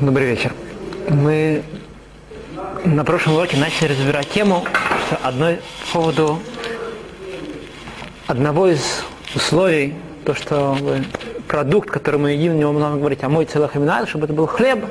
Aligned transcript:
Добрый 0.00 0.28
вечер. 0.28 0.54
Мы 1.10 1.62
на 2.86 3.04
прошлом 3.04 3.34
уроке 3.34 3.58
начали 3.58 3.88
разбирать 3.88 4.30
тему 4.30 4.64
что 5.06 5.16
одной 5.22 5.60
по 5.92 5.98
поводу 5.98 6.38
одного 8.26 8.68
из 8.68 9.04
условий, 9.34 9.94
то, 10.24 10.32
что 10.32 10.74
продукт, 11.46 11.90
который 11.90 12.18
мы 12.18 12.30
едим, 12.30 12.56
не 12.56 12.64
можно 12.64 12.96
говорить, 12.96 13.22
а 13.22 13.28
мой 13.28 13.44
целых 13.44 13.76
имена, 13.76 14.06
чтобы 14.06 14.24
это 14.24 14.32
был 14.32 14.46
хлеб. 14.46 14.86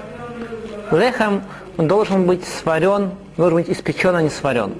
Лехом 0.92 1.42
он 1.78 1.88
должен 1.88 2.28
быть 2.28 2.46
сварен, 2.46 3.10
должен 3.36 3.58
быть 3.58 3.70
испечен, 3.70 4.16
а 4.16 4.22
не 4.22 4.30
сварен. 4.30 4.76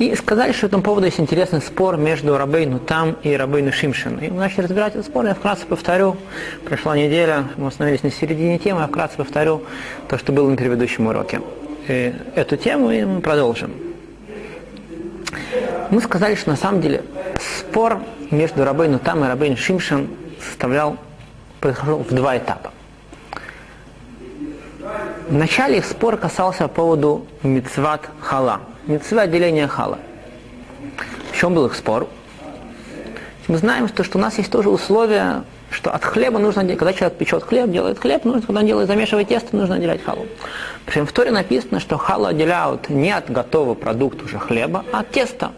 И 0.00 0.14
сказали, 0.14 0.52
что 0.52 0.62
по 0.62 0.66
этому 0.66 0.82
поводу 0.82 1.04
есть 1.04 1.20
интересный 1.20 1.60
спор 1.60 1.98
между 1.98 2.38
Рабейну 2.38 2.78
Там 2.78 3.18
и 3.22 3.34
Рабейну 3.34 3.70
Шимшин. 3.70 4.16
И 4.20 4.30
мы 4.30 4.38
начали 4.38 4.62
разбирать 4.62 4.94
этот 4.94 5.04
спор, 5.04 5.26
я 5.26 5.34
вкратце 5.34 5.66
повторю. 5.66 6.16
Прошла 6.64 6.96
неделя, 6.96 7.48
мы 7.58 7.66
остановились 7.66 8.02
на 8.02 8.10
середине 8.10 8.58
темы, 8.58 8.80
я 8.80 8.86
вкратце 8.86 9.18
повторю 9.18 9.62
то, 10.08 10.16
что 10.16 10.32
было 10.32 10.48
на 10.48 10.56
предыдущем 10.56 11.06
уроке. 11.06 11.42
И 11.86 12.14
эту 12.34 12.56
тему 12.56 12.90
и 12.90 13.04
мы 13.04 13.20
продолжим. 13.20 13.74
Мы 15.90 16.00
сказали, 16.00 16.34
что 16.34 16.48
на 16.48 16.56
самом 16.56 16.80
деле 16.80 17.04
спор 17.60 17.98
между 18.30 18.64
Рабейну 18.64 19.00
Там 19.00 19.22
и 19.22 19.28
Рабейну 19.28 19.58
Шимшин 19.58 20.08
составлял, 20.42 20.96
происходил 21.60 21.98
в 21.98 22.14
два 22.14 22.38
этапа. 22.38 22.72
Вначале 25.28 25.76
их 25.76 25.84
спор 25.84 26.16
касался 26.16 26.68
по 26.68 26.68
поводу 26.68 27.26
мицват 27.42 28.08
хала, 28.20 28.62
мицва 28.86 29.22
отделения 29.22 29.66
хала. 29.66 29.98
В 31.32 31.36
чем 31.36 31.54
был 31.54 31.66
их 31.66 31.74
спор? 31.74 32.08
Мы 33.48 33.58
знаем, 33.58 33.88
что, 33.88 34.04
что 34.04 34.18
у 34.18 34.20
нас 34.20 34.38
есть 34.38 34.50
тоже 34.50 34.70
условие, 34.70 35.42
что 35.70 35.90
от 35.90 36.04
хлеба 36.04 36.38
нужно, 36.38 36.64
когда 36.76 36.92
человек 36.92 37.18
печет 37.18 37.42
хлеб, 37.42 37.70
делает 37.70 37.98
хлеб, 37.98 38.24
нужно, 38.24 38.42
когда 38.42 38.60
он 38.60 38.66
делает, 38.66 38.88
замешивает 38.88 39.28
тесто, 39.28 39.56
нужно 39.56 39.76
отделять 39.76 40.02
халу. 40.04 40.26
Причем 40.86 41.06
в 41.06 41.12
Торе 41.12 41.30
написано, 41.30 41.80
что 41.80 41.96
халу 41.96 42.26
отделяют 42.26 42.90
не 42.90 43.10
от 43.10 43.30
готового 43.30 43.74
продукта 43.74 44.24
уже 44.24 44.38
хлеба, 44.38 44.84
а 44.92 45.00
от 45.00 45.10
теста. 45.10 45.52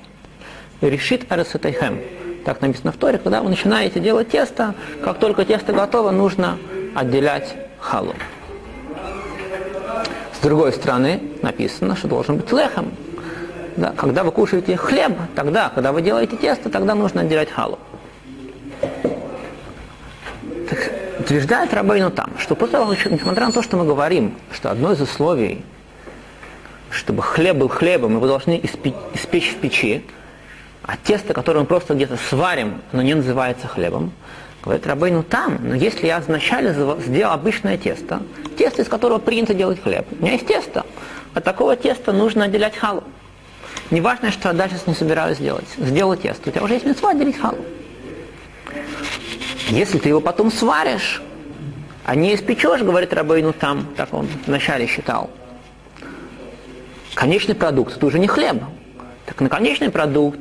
Решит 0.81 1.31
арасатайхем. 1.31 2.01
Так 2.45 2.61
написано 2.61 2.93
в 2.93 2.97
Торе, 2.97 3.19
когда 3.19 3.43
вы 3.43 3.51
начинаете 3.51 4.01
делать 4.01 4.31
тесто, 4.31 4.75
как 5.05 5.19
только 5.19 5.45
тесто 5.45 5.73
готово, 5.73 6.11
нужно 6.11 6.59
отделять 6.95 7.55
халу. 7.79 8.15
С 10.35 10.43
другой 10.43 10.73
стороны, 10.73 11.23
написано, 11.43 11.95
что 11.95 12.09
должен 12.09 12.39
быть 12.39 12.51
лехом. 12.53 12.93
Да, 13.77 13.93
когда 13.97 14.23
вы 14.23 14.33
кушаете 14.33 14.77
хлеб, 14.77 15.13
тогда, 15.35 15.71
когда 15.75 15.93
вы 15.93 16.03
делаете 16.03 16.37
тесто, 16.37 16.69
тогда 16.69 16.95
нужно 16.95 17.23
отделять 17.23 17.51
халу. 17.51 17.79
Так, 20.69 20.93
утверждает 21.21 21.73
Рабейну 21.73 22.11
там, 22.11 22.31
что 22.39 22.55
после 22.55 22.79
того, 22.79 22.93
несмотря 22.93 23.47
на 23.47 23.53
то, 23.53 23.63
что 23.63 23.77
мы 23.77 23.85
говорим, 23.85 24.35
что 24.53 24.71
одно 24.71 24.93
из 24.93 25.01
условий, 25.01 25.65
чтобы 26.91 27.23
хлеб 27.23 27.57
был 27.57 27.69
хлебом, 27.69 28.17
его 28.17 28.27
должны 28.27 28.61
испечь, 28.63 28.95
испечь 29.15 29.53
в 29.53 29.57
печи, 29.57 30.05
а 30.83 30.97
тесто, 30.97 31.33
которое 31.33 31.61
мы 31.61 31.67
просто 31.67 31.95
где-то 31.95 32.17
сварим, 32.17 32.83
оно 32.93 33.03
не 33.03 33.15
называется 33.15 33.69
хлебом, 33.69 34.13
Говорит 34.63 34.87
Рабейну 34.87 35.25
там, 35.25 35.59
но 35.61 35.75
если 35.75 36.07
я 36.07 36.21
вначале 36.21 36.73
сделал 37.01 37.33
обычное 37.33 37.77
тесто, 37.77 38.23
тесто, 38.57 38.83
из 38.83 38.89
которого 38.89 39.19
принято 39.19 39.55
делать 39.55 39.83
хлеб, 39.83 40.07
у 40.13 40.23
меня 40.23 40.35
есть 40.35 40.47
тесто, 40.47 40.87
от 41.35 41.43
такого 41.43 41.75
теста 41.75 42.13
нужно 42.13 42.45
отделять 42.45 42.77
халу. 42.77 43.03
Неважно, 43.93 44.31
что 44.31 44.49
я 44.49 44.55
дальше 44.55 44.77
не 44.87 44.95
собираюсь 44.95 45.37
сделать. 45.37 45.67
Сделал 45.77 46.17
тесто, 46.17 46.49
у 46.49 46.53
тебя 46.53 46.65
уже 46.65 46.75
есть 46.75 46.87
мецва 46.87 47.11
отделить 47.11 47.39
халу. 47.39 47.59
Если 49.69 49.99
ты 49.99 50.09
его 50.09 50.23
потом 50.23 50.51
сваришь, 50.51 51.23
а 52.07 52.15
не 52.15 52.35
испечешь, 52.35 52.81
говорит 52.81 53.13
Рабейну 53.13 53.53
там, 53.53 53.87
так 53.95 54.15
он 54.15 54.29
вначале 54.47 54.87
считал, 54.87 55.29
конечный 57.15 57.55
продукт, 57.55 57.99
это 57.99 58.07
уже 58.07 58.19
не 58.19 58.29
хлеб. 58.29 58.63
Так 59.27 59.43
на 59.43 59.51
конечный 59.51 59.91
продукт 59.91 60.41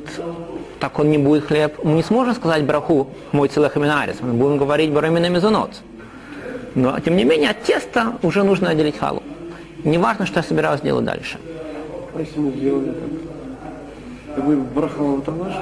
так 0.80 0.98
он 0.98 1.10
не 1.10 1.18
будет 1.18 1.44
хлеб. 1.44 1.78
Мы 1.84 1.92
не 1.92 2.02
сможем 2.02 2.34
сказать 2.34 2.64
браху 2.64 3.10
мой 3.32 3.48
целых 3.48 3.76
именарис, 3.76 4.16
мы 4.22 4.32
будем 4.32 4.56
говорить 4.56 4.90
барамина 4.92 5.28
мезонот. 5.28 5.72
Но, 6.74 6.98
тем 7.00 7.16
не 7.16 7.24
менее, 7.24 7.50
от 7.50 7.62
теста 7.62 8.14
уже 8.22 8.44
нужно 8.44 8.70
отделить 8.70 8.96
халу. 8.96 9.22
Неважно, 9.84 10.24
что 10.24 10.40
я 10.40 10.42
собираюсь 10.42 10.80
делать 10.80 11.04
дальше. 11.04 11.36
Если 12.16 12.38
мы 12.40 12.50
сделали 12.52 12.92
так? 12.92 13.32
Браха 14.74 15.20
талаш? 15.24 15.54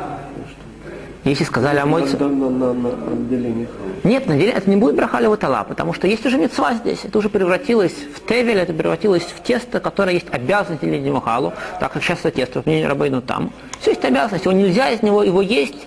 Если 1.25 1.45
сказали 1.45 1.79
о 1.79 1.87
мой... 1.87 2.05
На, 2.19 2.29
на, 2.29 2.73
на, 2.73 2.89
отделение 3.13 3.69
Нет, 4.05 4.27
на 4.27 4.39
деле 4.39 4.53
это 4.53 4.71
не 4.71 4.77
будет 4.77 4.97
браха 4.97 5.21
леватала, 5.21 5.65
потому 5.65 5.93
что 5.93 6.07
есть 6.07 6.25
уже 6.25 6.39
мецва 6.39 6.75
здесь. 6.75 7.05
Это 7.05 7.19
уже 7.19 7.29
превратилось 7.29 7.93
в 7.93 8.27
тевель, 8.27 8.57
это 8.57 8.73
превратилось 8.73 9.25
в 9.25 9.43
тесто, 9.43 9.81
которое 9.81 10.15
есть 10.15 10.29
обязанность 10.31 10.81
делить 10.83 11.05
ему 11.05 11.21
халу, 11.21 11.53
так 11.79 11.93
как 11.93 12.03
сейчас 12.03 12.21
это 12.21 12.31
тесто, 12.31 12.63
в 12.63 12.67
мнении 12.67 12.85
рабейну 12.85 13.21
там. 13.21 13.53
Все 13.81 13.91
есть 13.91 14.05
обязанность, 14.05 14.47
его 14.47 14.53
нельзя 14.53 14.89
из 14.91 15.03
него, 15.03 15.23
его 15.23 15.43
есть. 15.43 15.87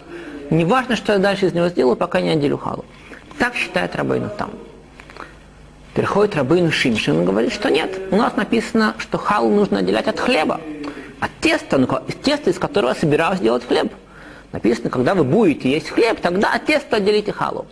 Не 0.51 0.65
важно, 0.65 0.95
что 0.95 1.13
я 1.13 1.19
дальше 1.19 1.47
из 1.47 1.53
него 1.53 1.67
сделаю, 1.69 1.95
пока 1.95 2.21
не 2.21 2.29
отделю 2.29 2.57
халу. 2.57 2.85
Так 3.39 3.55
считает 3.55 3.95
рабейну 3.95 4.29
там. 4.37 4.51
Приходит 5.95 6.35
рабейну 6.35 6.71
Шимшин 6.71 7.21
и 7.21 7.25
говорит, 7.25 7.53
что 7.53 7.71
нет. 7.71 7.89
У 8.11 8.17
нас 8.17 8.35
написано, 8.35 8.93
что 8.99 9.17
халу 9.17 9.49
нужно 9.49 9.79
отделять 9.79 10.07
от 10.07 10.19
хлеба. 10.19 10.61
От 11.23 11.31
теста, 11.39 11.77
ну, 11.77 11.87
тесто, 12.21 12.49
из 12.49 12.59
которого 12.59 12.89
я 12.89 12.95
собираюсь 12.95 13.39
делать 13.39 13.65
хлеб. 13.65 13.93
Написано, 14.51 14.89
когда 14.89 15.15
вы 15.15 15.23
будете 15.23 15.71
есть 15.71 15.87
хлеб, 15.87 16.19
тогда 16.19 16.51
от 16.53 16.65
теста 16.65 16.97
отделите 16.97 17.31
халу. 17.31 17.65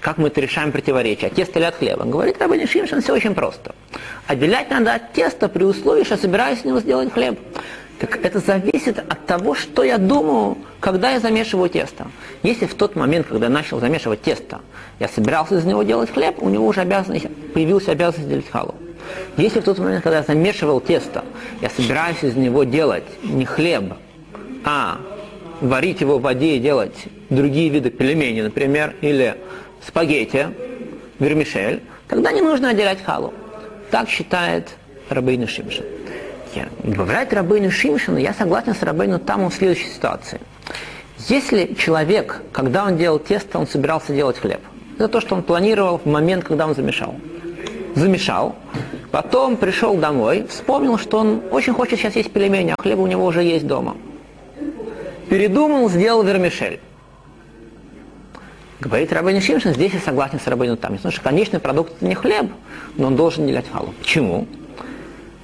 Как 0.00 0.18
мы 0.18 0.28
это 0.28 0.42
решаем 0.42 0.70
противоречие? 0.70 1.28
От 1.28 1.34
теста 1.34 1.60
или 1.60 1.66
от 1.66 1.76
хлеба? 1.76 2.04
Говорит 2.04 2.36
Рабин 2.38 2.68
Шимшин, 2.68 3.00
все 3.00 3.14
очень 3.14 3.34
просто. 3.34 3.74
Отделять 4.26 4.68
надо 4.68 4.92
от 4.92 5.14
теста 5.14 5.48
при 5.48 5.64
условии, 5.64 6.04
что 6.04 6.18
собираюсь 6.18 6.58
из 6.58 6.64
него 6.66 6.80
сделать 6.80 7.10
хлеб. 7.10 7.38
Так 8.00 8.22
это 8.22 8.38
зависит 8.38 8.98
от 8.98 9.24
того, 9.24 9.54
что 9.54 9.82
я 9.82 9.96
думаю, 9.96 10.58
когда 10.80 11.12
я 11.12 11.20
замешиваю 11.20 11.70
тесто. 11.70 12.06
Если 12.42 12.66
в 12.66 12.74
тот 12.74 12.96
момент, 12.96 13.28
когда 13.28 13.46
я 13.46 13.50
начал 13.50 13.80
замешивать 13.80 14.20
тесто, 14.20 14.60
я 14.98 15.08
собирался 15.08 15.56
из 15.56 15.64
него 15.64 15.84
делать 15.84 16.12
хлеб, 16.12 16.42
у 16.42 16.50
него 16.50 16.66
уже 16.66 16.82
обязанность, 16.82 17.28
появилась 17.54 17.88
обязанность 17.88 18.28
делать 18.28 18.50
халу. 18.50 18.74
Если 19.36 19.60
в 19.60 19.64
тот 19.64 19.78
момент, 19.78 20.02
когда 20.02 20.18
я 20.18 20.22
замешивал 20.22 20.80
тесто, 20.80 21.24
я 21.60 21.70
собираюсь 21.70 22.22
из 22.22 22.34
него 22.36 22.64
делать 22.64 23.04
не 23.22 23.44
хлеб, 23.44 23.94
а 24.64 24.98
варить 25.60 26.00
его 26.00 26.18
в 26.18 26.22
воде 26.22 26.56
и 26.56 26.58
делать 26.58 26.94
другие 27.28 27.68
виды 27.68 27.90
пельменей, 27.90 28.42
например, 28.42 28.94
или 29.00 29.36
спагетти, 29.86 30.48
вермишель, 31.18 31.82
тогда 32.08 32.32
не 32.32 32.40
нужно 32.40 32.70
отделять 32.70 33.02
халу. 33.04 33.32
Так 33.90 34.08
считает 34.08 34.68
Рабейну 35.08 35.46
Шимшин. 35.46 35.84
Добавлять 36.82 37.32
Рабейну 37.32 37.70
Шимшину, 37.70 38.18
я 38.18 38.34
согласен 38.34 38.74
с 38.74 38.82
Рабейну 38.82 39.18
Тамом 39.18 39.50
в 39.50 39.54
следующей 39.54 39.88
ситуации. 39.88 40.40
Если 41.28 41.74
человек, 41.74 42.42
когда 42.52 42.84
он 42.84 42.96
делал 42.96 43.18
тесто, 43.18 43.58
он 43.58 43.66
собирался 43.66 44.12
делать 44.12 44.38
хлеб, 44.38 44.60
это 44.96 45.08
то, 45.08 45.20
что 45.20 45.34
он 45.34 45.42
планировал 45.42 45.98
в 45.98 46.06
момент, 46.06 46.44
когда 46.44 46.66
он 46.66 46.74
замешал. 46.74 47.14
Замешал, 47.94 48.54
потом 49.10 49.56
пришел 49.56 49.96
домой, 49.96 50.46
вспомнил, 50.48 50.98
что 50.98 51.18
он 51.18 51.42
очень 51.50 51.72
хочет 51.72 51.98
сейчас 51.98 52.16
есть 52.16 52.30
пельмени, 52.30 52.74
а 52.76 52.80
хлеба 52.80 53.00
у 53.00 53.06
него 53.06 53.24
уже 53.24 53.42
есть 53.42 53.66
дома– 53.66 53.96
передумал, 55.30 55.88
сделал 55.88 56.22
вермишель. 56.24 56.80
Говорит 58.80 59.12
Рабейн 59.12 59.40
Шимшин, 59.40 59.74
здесь 59.74 59.92
я 59.92 60.00
согласен 60.00 60.40
с 60.40 60.46
Рабейну 60.46 60.76
там. 60.76 60.96
Потому 60.96 61.12
что 61.12 61.22
конечный 61.22 61.60
продукт 61.60 61.92
это 61.96 62.04
не 62.04 62.14
хлеб, 62.14 62.50
но 62.96 63.06
он 63.06 63.16
должен 63.16 63.46
делять 63.46 63.66
халу. 63.70 63.94
Почему? 64.00 64.46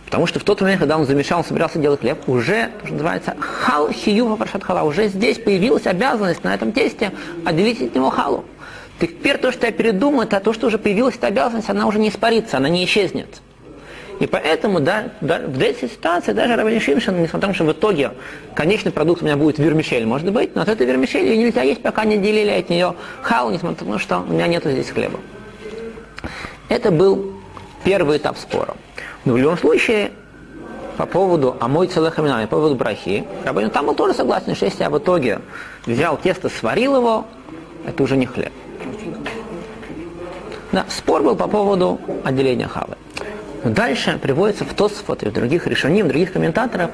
Потому 0.07 0.27
что 0.27 0.41
в 0.41 0.45
тот 0.45 0.61
момент, 0.61 0.81
когда 0.81 0.99
он 0.99 1.07
замешал, 1.07 1.39
он 1.39 1.45
собирался 1.45 1.79
делать 1.79 2.01
хлеб, 2.01 2.29
уже, 2.29 2.71
что 2.85 2.93
называется, 2.93 3.37
хал 3.39 3.91
хиюва 3.91 4.37
прошат 4.37 4.65
хала, 4.65 4.83
уже 4.83 5.09
здесь 5.09 5.39
появилась 5.39 5.87
обязанность 5.87 6.43
на 6.45 6.55
этом 6.55 6.73
тесте 6.73 7.13
отделить 7.45 7.81
от 7.81 7.95
него 7.95 8.11
халу. 8.11 8.45
Теперь 9.01 9.39
то, 9.39 9.53
что 9.53 9.67
я 9.67 9.73
передумал, 9.73 10.23
это 10.23 10.41
то, 10.41 10.53
что 10.53 10.69
уже 10.69 10.79
появилась 10.79 11.17
эта 11.17 11.27
обязанность, 11.27 11.69
она 11.69 11.87
уже 11.87 11.99
не 11.99 12.09
испарится, 12.09 12.57
она 12.57 12.69
не 12.69 12.85
исчезнет. 12.85 13.43
И 14.19 14.27
поэтому 14.27 14.81
да, 14.81 15.11
да, 15.21 15.41
в 15.41 15.61
этой 15.61 15.91
ситуации 15.91 16.33
даже 16.33 16.57
Рабин 16.57 16.81
Шимшин, 16.81 17.23
несмотря 17.23 17.49
на 17.49 17.53
то, 17.53 17.55
что 17.55 17.65
в 17.65 17.73
итоге 17.73 18.13
конечный 18.55 18.91
продукт 18.91 19.21
у 19.21 19.27
меня 19.27 19.37
будет 19.37 19.59
вермишель, 19.59 20.07
может 20.07 20.33
быть, 20.33 20.55
но 20.55 20.63
от 20.63 20.69
этой 20.69 20.87
вермишели 20.87 21.27
ее 21.27 21.37
нельзя 21.37 21.63
есть, 21.63 21.83
пока 21.83 22.07
не 22.07 22.17
делили 22.17 22.51
от 22.51 22.71
нее 22.71 22.95
хау, 23.21 23.51
несмотря 23.51 23.87
на 23.87 23.93
то, 23.95 23.99
что 23.99 24.21
у 24.21 24.33
меня 24.33 24.47
нет 24.47 24.65
здесь 24.65 24.89
хлеба. 24.89 25.21
Это 26.71 26.91
был 26.91 27.35
первый 27.85 28.17
этап 28.17 28.39
спора. 28.39 28.75
Но 29.27 29.35
в 29.35 29.37
любом 29.37 29.59
случае, 29.59 30.13
по 30.97 31.05
поводу 31.05 31.57
Амой 31.61 31.87
целых 31.89 32.19
именами, 32.19 32.47
по 32.47 32.57
поводу 32.57 32.75
брахи, 32.75 33.27
Рабин 33.45 33.69
там 33.69 33.85
был 33.85 33.95
тоже 33.95 34.15
согласен, 34.15 34.55
что 34.55 34.65
если 34.65 34.83
я 34.83 34.89
в 34.89 34.97
итоге 34.97 35.41
взял 35.85 36.17
тесто, 36.17 36.49
сварил 36.49 36.97
его, 36.97 37.27
это 37.87 38.03
уже 38.03 38.17
не 38.17 38.25
хлеб. 38.25 38.53
Да, 40.77 40.85
спор 40.91 41.23
был 41.23 41.35
по 41.37 41.49
поводу 41.49 41.99
отделения 42.23 42.69
хавы. 42.69 42.97
Но 43.65 43.71
дальше 43.71 44.19
приводится 44.21 44.67
в 44.67 44.75
Тосфот 44.75 45.23
и 45.23 45.31
в 45.31 45.33
других 45.33 45.67
решениях, 45.67 46.07
других 46.07 46.35
комментаторов, 46.35 46.91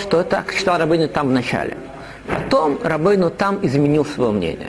что 0.00 0.22
так 0.22 0.52
считал 0.52 0.78
Рабыну 0.78 1.08
там 1.08 1.26
в 1.26 1.32
начале. 1.32 1.76
Потом 2.28 2.78
Рабыну 2.80 3.30
там 3.30 3.58
изменил 3.62 4.04
свое 4.04 4.30
мнение. 4.30 4.68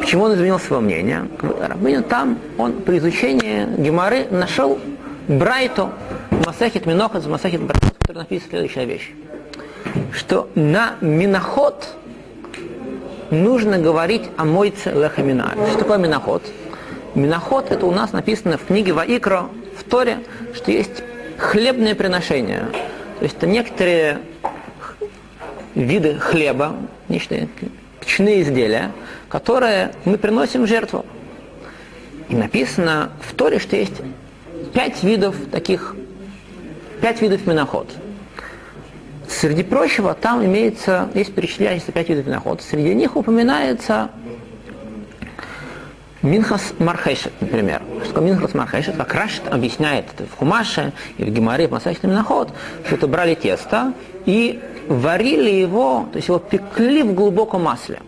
Почему 0.00 0.24
он 0.24 0.32
изменил 0.32 0.58
свое 0.58 0.80
мнение? 0.80 1.28
Рабынин 1.60 2.02
там, 2.02 2.38
он 2.56 2.80
при 2.80 2.96
изучении 2.96 3.66
Гемары 3.76 4.28
нашел 4.30 4.78
Брайту, 5.28 5.90
Масахит 6.46 6.86
Минохат, 6.86 7.26
Масахит 7.26 7.60
Брайту, 7.60 7.88
который 7.98 8.20
написано 8.20 8.48
следующая 8.52 8.86
вещь. 8.86 9.12
Что 10.14 10.48
на 10.54 10.94
Миноход 11.02 11.88
нужно 13.30 13.76
говорить 13.76 14.22
о 14.38 14.46
мойце 14.46 14.90
лехамина. 14.92 15.52
Что 15.68 15.80
такое 15.80 15.98
Миноход? 15.98 16.42
Миноход 17.14 17.70
это 17.70 17.84
у 17.86 17.90
нас 17.90 18.12
написано 18.12 18.56
в 18.56 18.64
книге 18.64 18.94
Ваикро, 18.94 19.48
в 19.76 19.84
Торе, 19.84 20.20
что 20.54 20.70
есть 20.70 21.02
хлебные 21.36 21.94
приношения. 21.94 22.68
То 23.18 23.24
есть 23.24 23.36
это 23.36 23.46
некоторые 23.46 24.20
виды 25.74 26.18
хлеба, 26.18 26.74
нечто 27.08 27.48
печные 28.00 28.42
изделия, 28.42 28.92
которые 29.28 29.92
мы 30.04 30.16
приносим 30.16 30.62
в 30.62 30.66
жертву. 30.66 31.04
И 32.30 32.34
написано 32.34 33.12
в 33.20 33.34
Торе, 33.34 33.58
что 33.58 33.76
есть 33.76 34.00
пять 34.72 35.02
видов 35.02 35.36
таких, 35.50 35.94
пять 37.02 37.20
видов 37.20 37.46
миноход. 37.46 37.90
Среди 39.28 39.62
прочего, 39.62 40.14
там 40.14 40.44
имеется, 40.44 41.10
есть 41.14 41.34
перечисляется 41.34 41.92
пять 41.92 42.08
видов 42.08 42.26
миноход. 42.26 42.62
Среди 42.62 42.94
них 42.94 43.16
упоминается 43.16 44.10
Минхас 46.22 46.74
Мархешет, 46.78 47.32
например. 47.40 47.82
Что 48.04 48.20
Минхас 48.20 48.54
Мархешет? 48.54 48.96
Как 48.96 49.12
Рашид 49.14 49.42
объясняет 49.50 50.06
это 50.14 50.24
в 50.24 50.36
Хумаше 50.36 50.92
и 51.18 51.24
в 51.24 51.30
Гемаре, 51.30 51.66
в 51.66 51.72
Масахе 51.72 52.06
Миноход, 52.06 52.50
что 52.86 52.94
это 52.94 53.08
брали 53.08 53.34
тесто 53.34 53.92
и 54.24 54.60
варили 54.86 55.50
его, 55.50 56.06
то 56.12 56.16
есть 56.16 56.28
его 56.28 56.38
пекли 56.38 57.02
в 57.02 57.12
глубоком 57.14 57.64
масле. 57.64 58.00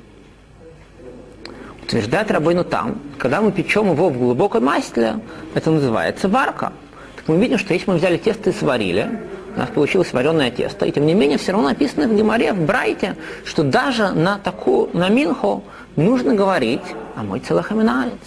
Утверждает 1.83 2.31
Рабойну 2.31 2.65
там, 2.65 3.01
когда 3.19 3.41
мы 3.41 3.51
печем 3.51 3.91
его 3.91 4.09
в 4.09 4.17
глубоком 4.17 4.65
масле, 4.65 5.17
это 5.55 5.71
называется 5.73 6.29
варка. 6.29 6.73
Так 7.17 7.27
мы 7.27 7.37
видим, 7.39 7.59
что 7.59 7.75
если 7.75 7.91
мы 7.91 7.97
взяли 7.97 8.17
тесто 8.17 8.51
и 8.51 8.53
сварили, 8.53 9.21
у 9.57 9.59
нас 9.59 9.69
получилось 9.71 10.13
вареное 10.13 10.51
тесто, 10.53 10.87
и 10.87 10.93
тем 10.93 11.05
не 11.05 11.15
менее 11.15 11.37
все 11.37 11.53
равно 11.53 11.71
написано 11.71 12.09
в 12.09 12.17
Гемаре, 12.17 12.53
в 12.53 12.65
Брайте, 12.65 13.17
что 13.45 13.65
даже 13.65 14.13
на 14.13 14.39
такую, 14.39 14.91
на 14.93 15.09
Минху 15.09 15.65
нужно 15.97 16.35
говорить 16.35 16.83
о 17.15 17.23
мой 17.23 17.41
целохаминалец. 17.41 18.19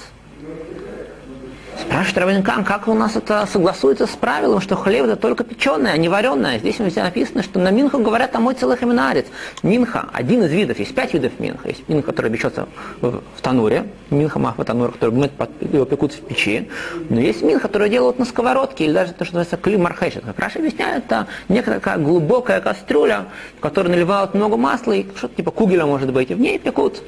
Спрашивает 1.88 2.18
Рабин 2.18 2.44
Кан, 2.44 2.66
как 2.66 2.90
у 2.90 2.94
нас 2.94 3.16
это 3.16 3.48
согласуется 3.52 4.08
с 4.08 4.10
правилом, 4.10 4.60
что 4.60 4.76
хлеб 4.76 5.06
это 5.06 5.16
только 5.16 5.46
печеное, 5.46 5.94
а 5.94 5.98
не 5.98 6.10
вареное. 6.10 6.60
Здесь 6.60 6.80
везде 6.80 7.02
написано, 7.02 7.42
что 7.42 7.60
на 7.60 7.72
Минху 7.72 8.00
говорят 8.00 8.36
о 8.36 8.40
мой 8.40 8.56
целый 8.56 8.76
хаминарец. 8.76 9.26
Минха, 9.64 10.10
один 10.12 10.44
из 10.44 10.52
видов, 10.52 10.78
есть 10.80 10.94
пять 10.94 11.14
видов 11.14 11.40
Минха. 11.40 11.70
Есть 11.70 11.88
Минха, 11.88 12.08
который 12.08 12.30
печется 12.30 12.68
в, 13.00 13.22
тануре, 13.42 13.86
Минха 14.10 14.38
Махва 14.38 14.66
танур, 14.66 14.92
который 14.92 15.16
мы 15.16 15.32
его 15.62 15.86
пекут 15.86 16.12
в 16.12 16.20
печи. 16.20 16.70
Но 17.10 17.22
есть 17.22 17.42
Минха, 17.42 17.68
который 17.68 17.90
делают 17.90 18.20
на 18.20 18.26
сковородке, 18.26 18.84
или 18.84 18.92
даже 18.92 19.14
то, 19.14 19.24
что 19.24 19.36
называется 19.36 19.56
клим 19.56 19.84
мархешет. 19.84 20.26
Как 20.26 20.38
Раша 20.40 20.60
объясняет, 20.60 21.06
это 21.06 21.28
некая 21.48 21.76
такая 21.76 21.98
глубокая 21.98 22.60
кастрюля, 22.60 23.28
в 23.58 23.62
которой 23.62 23.88
наливают 23.88 24.34
много 24.34 24.58
масла, 24.58 24.92
и 24.92 25.06
что-то 25.16 25.36
типа 25.36 25.52
кугеля 25.52 25.86
может 25.86 26.12
быть, 26.12 26.30
и 26.32 26.34
в 26.34 26.40
ней 26.40 26.60
пекут. 26.60 27.02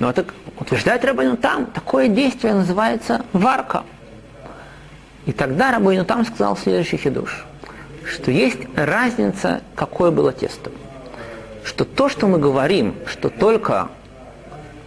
Но 0.00 0.08
это 0.08 0.24
утверждает 0.58 1.04
Рабин 1.04 1.36
там, 1.36 1.66
такое 1.66 2.08
действие 2.08 2.54
называется 2.54 3.22
варка. 3.32 3.84
И 5.26 5.32
тогда 5.32 5.72
Рабойну 5.72 6.04
там 6.04 6.24
сказал 6.24 6.56
следующий 6.56 6.96
хидуш, 6.96 7.44
что 8.04 8.30
есть 8.30 8.60
разница, 8.76 9.62
какое 9.74 10.10
было 10.10 10.32
тесто. 10.32 10.70
Что 11.64 11.84
то, 11.84 12.08
что 12.08 12.26
мы 12.26 12.38
говорим, 12.38 12.94
что 13.06 13.30
только 13.30 13.88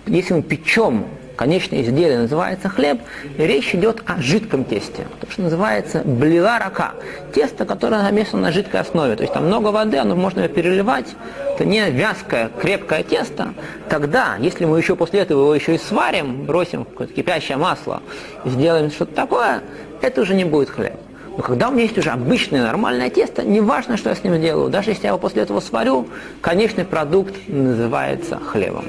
если 0.05 0.35
мы 0.35 0.41
печем 0.41 1.05
конечное 1.35 1.81
изделие, 1.81 2.17
называется 2.17 2.67
хлеб, 2.67 2.99
речь 3.37 3.75
идет 3.75 4.01
о 4.07 4.19
жидком 4.19 4.65
тесте, 4.65 5.05
то, 5.21 5.31
что 5.31 5.43
называется 5.43 6.01
блила 6.03 6.57
рака, 6.57 6.93
тесто, 7.33 7.65
которое 7.65 8.01
намешано 8.01 8.41
на 8.41 8.51
жидкой 8.51 8.81
основе, 8.81 9.15
то 9.15 9.21
есть 9.21 9.33
там 9.33 9.45
много 9.45 9.67
воды, 9.67 9.97
оно 9.97 10.15
можно 10.15 10.41
ее 10.41 10.49
переливать, 10.49 11.05
это 11.53 11.63
не 11.63 11.89
вязкое, 11.91 12.49
крепкое 12.59 13.03
тесто, 13.03 13.53
тогда, 13.87 14.35
если 14.39 14.65
мы 14.65 14.79
еще 14.79 14.95
после 14.95 15.19
этого 15.21 15.41
его 15.41 15.55
еще 15.55 15.75
и 15.75 15.77
сварим, 15.77 16.45
бросим 16.45 16.85
в 16.85 17.05
кипящее 17.05 17.57
масло 17.57 18.01
сделаем 18.43 18.89
что-то 18.89 19.13
такое, 19.13 19.61
это 20.01 20.21
уже 20.21 20.35
не 20.35 20.45
будет 20.45 20.69
хлеб. 20.69 20.99
Но 21.37 21.43
когда 21.43 21.69
у 21.69 21.71
меня 21.71 21.83
есть 21.83 21.97
уже 21.97 22.09
обычное 22.09 22.63
нормальное 22.63 23.09
тесто, 23.11 23.43
неважно, 23.43 23.95
что 23.95 24.09
я 24.09 24.15
с 24.15 24.23
ним 24.23 24.41
делаю, 24.41 24.69
даже 24.69 24.89
если 24.91 25.03
я 25.03 25.09
его 25.09 25.19
после 25.19 25.43
этого 25.43 25.59
сварю, 25.59 26.07
конечный 26.41 26.83
продукт 26.83 27.35
называется 27.47 28.39
хлебом. 28.39 28.85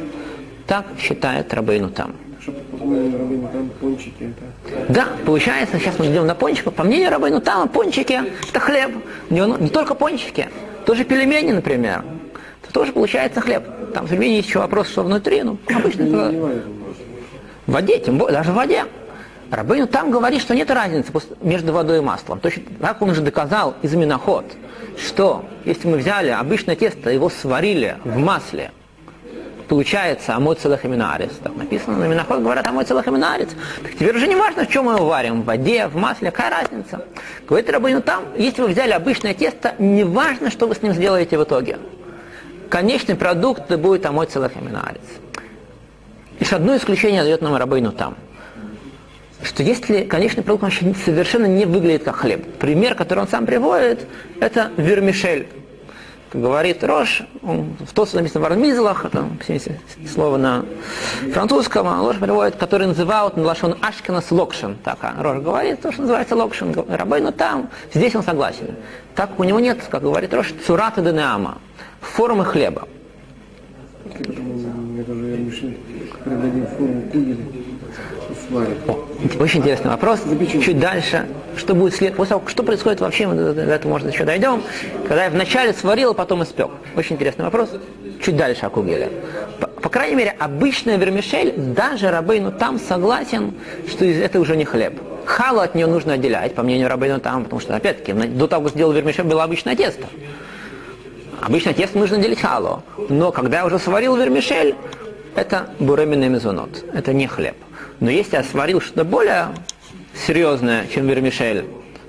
Так 0.67 0.87
считает 0.99 1.53
Рабейну 1.53 1.91
там. 1.91 2.15
Да, 4.89 5.09
получается, 5.27 5.79
сейчас 5.79 5.99
мы 5.99 6.07
идем 6.07 6.27
на 6.27 6.35
пончиков. 6.35 6.75
По 6.75 6.85
мнению 6.85 7.11
Рабейну 7.11 7.41
там, 7.41 7.69
пончики– 7.69 8.19
это 8.49 8.61
хлеб. 8.61 8.93
Не, 9.29 9.41
не 9.61 9.69
только 9.69 9.95
пончики, 9.95 10.49
тоже 10.87 11.05
пельмени, 11.05 11.53
например. 11.53 12.03
Это 12.63 12.73
тоже 12.73 12.93
получается 12.93 13.43
хлеб. 13.43 13.63
Там 13.93 14.07
в 14.07 14.11
пельмени 14.11 14.37
есть 14.37 14.49
еще 14.49 14.61
вопрос, 14.61 14.89
что 14.89 15.03
внутри. 15.03 15.43
Ну, 15.43 15.59
обычно 15.69 16.05
в 17.67 17.73
воде, 17.73 17.99
тем 17.99 18.17
более, 18.17 18.39
даже 18.39 18.53
в 18.53 18.55
воде. 18.55 18.85
Рабыну 19.51 19.87
там 19.87 20.11
говорит, 20.11 20.43
что 20.43 20.55
нет 20.55 20.71
разницы 20.71 21.11
между 21.41 21.73
водой 21.73 21.99
и 21.99 22.01
маслом. 22.01 22.39
Точно 22.41 22.63
как 22.81 23.01
он 23.01 23.11
уже 23.11 23.23
доказал 23.23 23.75
из 23.83 23.95
Миноход, 23.95 24.45
что 24.99 25.45
если 25.65 25.89
мы 25.89 25.97
взяли 25.99 26.29
обычное 26.29 26.77
тесто, 26.77 27.11
его 27.11 27.31
сварили 27.31 27.97
в 28.05 28.19
масле, 28.19 28.73
получается 29.67 30.35
амой 30.35 30.57
целахаминарис. 30.57 31.31
Так 31.43 31.57
написано 31.57 31.97
на 31.97 32.05
Миноход, 32.05 32.41
говорят 32.41 32.67
амой 32.67 32.85
целахаминарис. 32.85 33.49
Так 33.83 33.93
теперь 33.93 34.15
уже 34.15 34.27
не 34.27 34.37
важно, 34.37 34.67
в 34.67 34.69
чем 34.69 34.85
мы 34.85 34.97
его 34.97 35.07
варим, 35.07 35.43
в 35.43 35.45
воде, 35.47 35.87
в 35.87 35.97
масле, 35.97 36.31
какая 36.31 36.51
разница. 36.51 37.07
Говорит 37.47 37.71
Рабыну 37.71 38.03
там, 38.03 38.25
если 38.37 38.61
вы 38.61 38.69
взяли 38.69 38.91
обычное 38.93 39.33
тесто, 39.33 39.75
не 39.79 40.05
важно, 40.05 40.51
что 40.51 40.67
вы 40.67 40.75
с 40.75 40.83
ним 40.83 40.93
сделаете 40.93 41.39
в 41.39 41.45
итоге. 41.45 41.79
Конечный 42.69 43.15
продукт 43.15 43.71
будет 43.77 44.05
амой 44.05 44.27
целахаминарис. 44.27 45.01
Лишь 46.39 46.53
одно 46.53 46.77
исключение 46.77 47.23
дает 47.23 47.41
нам 47.41 47.57
Рабыну 47.57 47.93
там– 47.93 48.15
что 49.43 49.63
если 49.63 50.03
конечный 50.05 50.43
продукт 50.43 50.65
он 50.65 50.95
совершенно 50.95 51.47
не 51.47 51.65
выглядит 51.65 52.05
как 52.05 52.17
хлеб. 52.17 52.45
Пример, 52.59 52.95
который 52.95 53.21
он 53.21 53.29
сам 53.29 53.47
приводит, 53.47 54.07
это 54.41 54.71
вермишель. 54.77 55.49
Как 56.31 56.43
говорит 56.43 56.85
Рош, 56.85 57.23
он, 57.43 57.75
в 57.81 57.95
тот, 57.95 58.09
что 58.09 58.19
написано 58.19 58.43
в 58.43 58.45
Армизлах, 58.45 59.07
это 59.07 59.27
слово 60.13 60.37
на 60.37 60.67
французском, 61.33 61.89
а 61.89 62.05
Рош 62.05 62.19
приводит, 62.19 62.57
который 62.57 62.87
называют 62.87 63.39
на 63.39 63.45
лашон 63.45 63.79
Ашкинас 63.81 64.31
локшин. 64.31 64.77
Так, 64.85 64.99
а 65.01 65.15
Рош 65.23 65.39
говорит, 65.39 65.81
то, 65.81 65.91
что 65.91 66.03
называется 66.03 66.37
локшин. 66.37 66.75
Рабой, 66.87 67.23
но 67.23 67.31
там, 67.31 67.71
здесь 67.95 68.15
он 68.15 68.23
согласен. 68.23 68.75
Так 69.15 69.41
у 69.41 69.45
него 69.45 69.59
нет, 69.59 69.79
как 69.89 70.03
говорит 70.03 70.35
Рош, 70.35 70.53
цурата 70.67 71.01
денеама, 71.01 71.59
формы 72.03 72.45
хлеба. 72.45 72.87
Это 74.05 75.15
же 75.15 75.25
вермишель, 75.25 75.79
когда 76.25 76.67
форму 76.77 77.03
кугеля 77.11 77.37
сварит. 78.49 78.79
Очень 79.41 79.61
интересный 79.61 79.91
вопрос. 79.91 80.21
Чуть 80.51 80.79
дальше, 80.79 81.27
что 81.57 81.75
будет 81.75 81.95
след... 81.95 82.15
После 82.17 82.37
того, 82.37 82.49
что 82.49 82.63
происходит 82.63 83.01
вообще, 83.01 83.27
мы 83.27 83.35
до 83.35 83.61
этого, 83.63 83.93
может, 83.93 84.11
еще 84.11 84.25
дойдем. 84.25 84.63
Когда 85.07 85.25
я 85.25 85.31
вначале 85.31 85.73
сварил, 85.73 86.11
а 86.13 86.15
потом 86.15 86.43
испек. 86.43 86.69
Очень 86.97 87.17
интересный 87.17 87.45
вопрос. 87.45 87.71
Чуть 88.23 88.37
дальше 88.37 88.67
о 88.67 88.71
кугеле. 88.71 89.11
По, 89.61 89.67
по 89.67 89.89
крайней 89.89 90.17
мере, 90.17 90.35
обычная 90.39 90.97
вермишель, 90.97 91.55
даже 91.57 92.11
Рабейну 92.11 92.53
там 92.53 92.79
согласен, 92.79 93.55
что 93.89 94.05
это 94.05 94.41
уже 94.41 94.57
не 94.57 94.65
хлеб. 94.65 94.95
Халу 95.25 95.61
от 95.61 95.75
нее 95.75 95.87
нужно 95.87 96.15
отделять, 96.15 96.55
по 96.55 96.63
мнению 96.63 96.89
Рабейну 96.89 97.21
там, 97.21 97.45
потому 97.45 97.61
что, 97.61 97.77
опять-таки, 97.77 98.13
до 98.13 98.47
того, 98.47 98.65
как 98.65 98.73
сделал 98.73 98.93
вермишель, 98.93 99.25
было 99.25 99.45
обычное 99.45 99.77
тесто. 99.77 100.07
Обычное 101.41 101.75
тесто 101.75 101.99
нужно 101.99 102.19
делить 102.19 102.41
халу. 102.41 102.83
Но 103.09 103.31
когда 103.31 103.59
я 103.59 103.67
уже 103.67 103.79
сварил 103.79 104.17
вермишель, 104.17 104.75
это 105.37 105.69
буременный 105.79 106.29
мезонот. 106.29 106.85
Это 106.93 107.13
не 107.13 107.29
хлеб. 107.29 107.55
Но 108.01 108.11
если 108.11 108.37
я 108.37 108.45
сварил 108.45 108.81
что-то 108.81 109.05
более 109.05 109.49
серьезное, 110.27 110.87
чем 110.87 111.07
вермишель, 111.07 111.65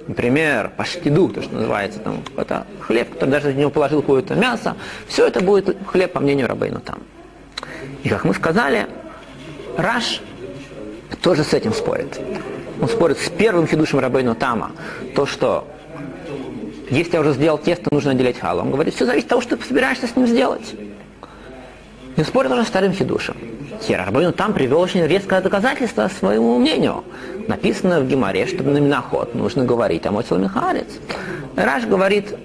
например, 0.07 0.71
паштиду, 0.75 1.29
то, 1.29 1.41
что 1.41 1.53
называется, 1.55 1.99
там, 1.99 2.23
это 2.37 2.65
хлеб, 2.81 3.13
который 3.13 3.29
даже 3.29 3.49
в 3.49 3.57
него 3.57 3.69
положил 3.69 4.01
какое-то 4.01 4.35
мясо, 4.35 4.75
все 5.07 5.27
это 5.27 5.41
будет 5.41 5.77
хлеб, 5.87 6.11
по 6.11 6.19
мнению 6.19 6.47
Рабейну 6.47 6.79
там. 6.79 6.99
И 8.03 8.09
как 8.09 8.23
мы 8.23 8.33
сказали, 8.33 8.87
Раш 9.77 10.21
тоже 11.21 11.43
с 11.43 11.53
этим 11.53 11.73
спорит. 11.73 12.19
Он 12.81 12.87
спорит 12.87 13.17
с 13.19 13.29
первым 13.29 13.67
хидушем 13.67 13.99
Рабейну 13.99 14.35
Тама, 14.35 14.71
то, 15.15 15.25
что 15.25 15.67
если 16.89 17.13
я 17.13 17.21
уже 17.21 17.33
сделал 17.33 17.57
тесто, 17.57 17.93
нужно 17.93 18.11
отделять 18.11 18.39
халу. 18.39 18.61
Он 18.61 18.71
говорит, 18.71 18.95
все 18.95 19.05
зависит 19.05 19.25
от 19.25 19.29
того, 19.29 19.41
что 19.41 19.57
ты 19.57 19.65
собираешься 19.65 20.07
с 20.07 20.15
ним 20.15 20.25
сделать. 20.25 20.73
И 22.15 22.23
спорит 22.23 22.51
уже 22.51 22.63
с 22.63 22.67
вторым 22.67 22.93
хидушем. 22.93 23.35
Рабейну 23.87 24.33
там 24.33 24.53
привел 24.53 24.81
очень 24.81 25.05
резкое 25.05 25.41
доказательство 25.41 26.09
своему 26.19 26.59
мнению. 26.59 27.03
Написано 27.47 28.01
в 28.01 28.07
Геморе, 28.07 28.45
что 28.45 28.63
на 28.63 28.77
Миноход 28.77 29.33
нужно 29.35 29.65
говорить 29.65 30.05
о 30.05 30.11
Моцел 30.11 30.37
Михарец. 30.37 30.87
Раш 31.55 31.85
говорит 31.85 32.35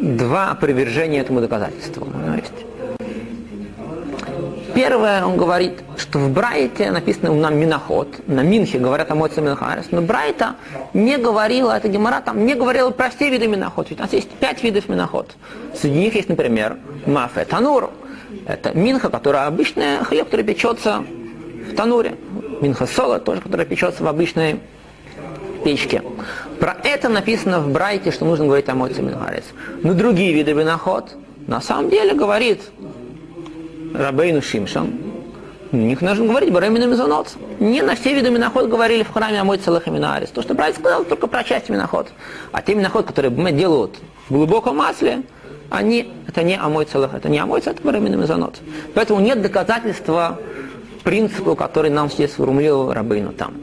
два 0.00 0.54
привержения 0.54 1.20
этому 1.20 1.40
доказательству. 1.40 2.06
Первое, 4.74 5.24
он 5.24 5.36
говорит, 5.36 5.72
что 5.96 6.20
в 6.20 6.30
Брайте 6.30 6.92
написано 6.92 7.34
нам 7.34 7.56
Миноход, 7.58 8.28
на 8.28 8.42
Минхе 8.42 8.78
говорят 8.78 9.10
о 9.10 9.16
Моце 9.16 9.40
Минхарес, 9.40 9.86
но 9.90 10.02
Брайта 10.02 10.54
не 10.94 11.16
говорила, 11.16 11.72
это 11.72 11.88
Гемора 11.88 12.20
там 12.20 12.46
не 12.46 12.54
говорила 12.54 12.90
про 12.90 13.10
все 13.10 13.28
виды 13.28 13.48
Миноход. 13.48 13.90
Ведь 13.90 13.98
у 13.98 14.02
нас 14.02 14.12
есть 14.12 14.30
пять 14.30 14.62
видов 14.62 14.88
Миноход. 14.88 15.34
Среди 15.74 15.98
них 15.98 16.14
есть, 16.14 16.28
например, 16.28 16.76
Мафе 17.06 17.44
Танур. 17.44 17.90
Это 18.46 18.76
Минха, 18.76 19.10
которая 19.10 19.46
обычная 19.46 20.04
хлеб, 20.04 20.26
который 20.26 20.44
печется 20.44 21.04
в 21.70 21.74
тануре. 21.74 22.16
Минха 22.60 22.86
Соло 22.86 23.18
тоже, 23.18 23.40
который 23.40 23.66
печется 23.66 24.02
в 24.02 24.08
обычной 24.08 24.60
печке. 25.64 26.02
Про 26.60 26.76
это 26.84 27.08
написано 27.08 27.60
в 27.60 27.72
Брайте, 27.72 28.10
что 28.10 28.24
нужно 28.24 28.46
говорить 28.46 28.68
о 28.68 28.74
Моце 28.74 29.02
Минхарес. 29.02 29.44
Но 29.82 29.94
другие 29.94 30.32
виды 30.32 30.54
Миноход 30.54 31.16
на 31.46 31.60
самом 31.60 31.90
деле 31.90 32.14
говорит 32.14 32.62
Рабейну 33.94 34.42
Шимшан, 34.42 34.92
у 35.70 35.76
них 35.76 36.00
нужно 36.00 36.26
говорить 36.26 36.50
Баремина 36.50 36.84
Мезонот. 36.84 37.36
Не 37.60 37.82
на 37.82 37.94
все 37.94 38.14
виды 38.14 38.30
миноход 38.30 38.70
говорили 38.70 39.02
в 39.02 39.12
храме 39.12 39.38
Амой 39.40 39.58
Целых 39.58 39.86
и 39.86 39.90
Минарис. 39.90 40.30
То, 40.30 40.40
что 40.40 40.54
брат 40.54 40.74
сказал, 40.74 41.04
только 41.04 41.26
про 41.26 41.44
часть 41.44 41.68
миноход. 41.68 42.08
А 42.52 42.62
те 42.62 42.74
миноход, 42.74 43.06
которые 43.06 43.30
мы 43.30 43.52
делают 43.52 43.96
в 44.30 44.32
глубоком 44.32 44.78
масле, 44.78 45.22
они, 45.70 46.12
это 46.26 46.42
не 46.42 46.56
Амой 46.56 46.84
Целых, 46.84 47.14
это 47.14 47.28
не 47.28 47.38
Амой 47.38 47.60
это 47.60 47.82
Баремина 47.82 48.16
Мезонот. 48.16 48.60
Поэтому 48.94 49.20
нет 49.20 49.42
доказательства 49.42 50.38
принципу, 51.04 51.54
который 51.54 51.90
нам 51.90 52.10
здесь 52.10 52.32
сформулировал 52.32 52.92
Рабейну 52.92 53.32
там. 53.32 53.54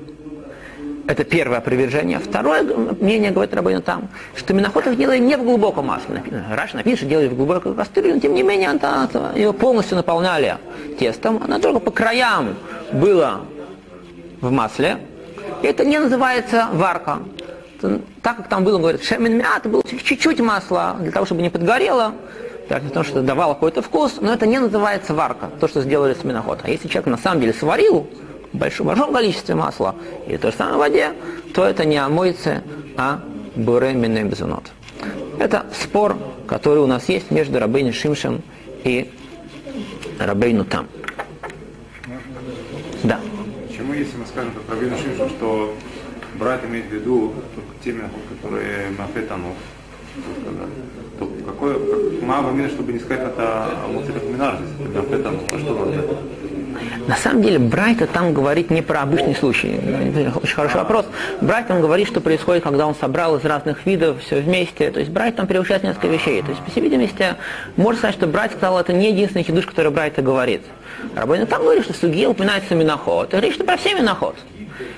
Это 1.07 1.23
первое 1.23 1.59
опровержение. 1.59 2.17
Второе 2.17 2.63
мнение 2.63 3.29
говорит 3.29 3.53
Рабейну 3.53 3.81
там, 3.81 4.09
что 4.35 4.53
Миноход 4.53 4.87
их 4.87 4.97
делает 4.97 5.21
не 5.21 5.37
в 5.37 5.43
глубоком 5.43 5.85
масле. 5.85 6.23
Раш 6.51 6.73
написано, 6.73 6.97
что 6.97 7.05
делали 7.05 7.27
в 7.27 7.35
глубокой 7.35 7.75
кастрюле, 7.75 8.15
но 8.15 8.19
тем 8.19 8.33
не 8.33 8.41
менее 8.41 8.69
она, 8.69 9.07
ее 9.35 9.53
полностью 9.53 9.97
наполняли 9.97 10.57
тестом. 10.97 11.41
Она 11.43 11.59
только 11.59 11.79
по 11.79 11.91
краям 11.91 12.55
была 12.91 13.41
в 14.41 14.51
масле. 14.51 14.97
И 15.61 15.67
это 15.67 15.85
не 15.85 15.99
называется 15.99 16.69
варка. 16.73 17.19
Так 17.81 18.37
как 18.37 18.47
там 18.47 18.63
было, 18.63 18.77
говорит, 18.77 19.03
шемен 19.03 19.37
мят, 19.37 19.65
было 19.65 19.83
чуть-чуть 19.83 20.39
масла, 20.39 20.97
для 20.99 21.11
того, 21.11 21.25
чтобы 21.25 21.41
не 21.41 21.49
подгорело, 21.49 22.13
потому 22.67 23.05
что 23.05 23.21
давало 23.21 23.53
какой-то 23.53 23.81
вкус, 23.81 24.17
но 24.21 24.33
это 24.33 24.47
не 24.47 24.59
называется 24.59 25.13
варка, 25.13 25.49
то, 25.59 25.67
что 25.67 25.81
сделали 25.81 26.13
с 26.13 26.23
миноход. 26.23 26.59
А 26.63 26.69
если 26.69 26.87
человек 26.87 27.07
на 27.07 27.17
самом 27.17 27.41
деле 27.41 27.53
сварил 27.53 28.07
в 28.51 28.57
большом, 28.57 28.87
большом 28.87 29.13
количестве 29.13 29.55
масла 29.55 29.95
и 30.27 30.37
то 30.37 30.51
же 30.51 30.57
самое 30.57 30.75
в 30.75 30.79
воде, 30.79 31.13
то 31.53 31.63
это 31.63 31.85
не 31.85 31.97
амойцы, 31.97 32.63
а 32.97 33.19
буре 33.55 33.93
безунот. 33.93 34.71
Это 35.39 35.65
спор, 35.79 36.17
который 36.47 36.79
у 36.79 36.87
нас 36.87 37.09
есть 37.09 37.29
между 37.31 37.59
Рабейни 37.59 37.91
Шимшем 37.91 38.41
и 38.83 39.11
Рабейну 40.19 40.65
Там. 40.65 40.87
Да. 43.03 43.19
Почему, 43.67 43.93
если 43.93 44.17
мы 44.17 44.25
скажем 44.25 44.51
как 44.53 44.75
Рабейну 44.75 44.97
Шимшем, 44.97 45.29
что 45.29 45.75
брат 46.39 46.63
имеет 46.65 46.85
в 46.85 46.91
виду 46.91 47.33
только 47.85 48.09
те 48.09 48.35
которые 48.41 48.91
мафетану, 48.97 49.53
то 51.19 51.29
какой, 51.45 51.73
как, 51.73 52.71
чтобы 52.71 52.93
не 52.93 52.99
сказать 52.99 53.27
это 53.27 53.67
муцелях 53.91 54.23
минар, 54.23 54.57
здесь 54.57 54.87
это 54.87 55.01
мафетану, 55.01 55.39
а 55.51 55.59
что 55.59 55.85
надо? 55.85 56.03
На 57.07 57.15
самом 57.15 57.41
деле 57.41 57.59
Брайта 57.59 58.05
там 58.07 58.33
говорит 58.33 58.69
не 58.69 58.81
про 58.81 59.03
обычный 59.03 59.35
случай. 59.35 59.79
Очень 60.41 60.55
хороший 60.55 60.77
вопрос. 60.77 61.05
Брайт 61.39 61.67
там 61.67 61.79
говорит, 61.79 62.07
что 62.07 62.19
происходит, 62.19 62.63
когда 62.63 62.85
он 62.85 62.95
собрал 62.95 63.37
из 63.37 63.45
разных 63.45 63.85
видов 63.85 64.21
все 64.21 64.41
вместе. 64.41 64.91
То 64.91 64.99
есть 64.99 65.11
Брайт 65.11 65.35
там 65.35 65.47
переучает 65.47 65.83
несколько 65.83 66.07
вещей. 66.07 66.41
То 66.41 66.49
есть, 66.49 66.61
по 66.61 66.71
всей 66.71 66.81
видимости, 66.81 67.35
можно 67.77 67.99
сказать, 67.99 68.15
что 68.15 68.27
Брайт 68.27 68.51
сказал, 68.51 68.79
это 68.79 68.91
не 68.91 69.11
единственный 69.11 69.43
хидуш, 69.43 69.67
который 69.67 69.91
Брайта 69.91 70.21
говорит. 70.21 70.63
Рабойна 71.15 71.45
там 71.45 71.61
говорит, 71.61 71.83
что 71.83 71.93
в 71.93 71.97
суге 71.97 72.27
упоминается 72.27 72.75
миноход. 72.75 73.29
Говорит, 73.29 73.53
что 73.53 73.63
про 73.63 73.77
все 73.77 73.93
миноход. 73.93 74.35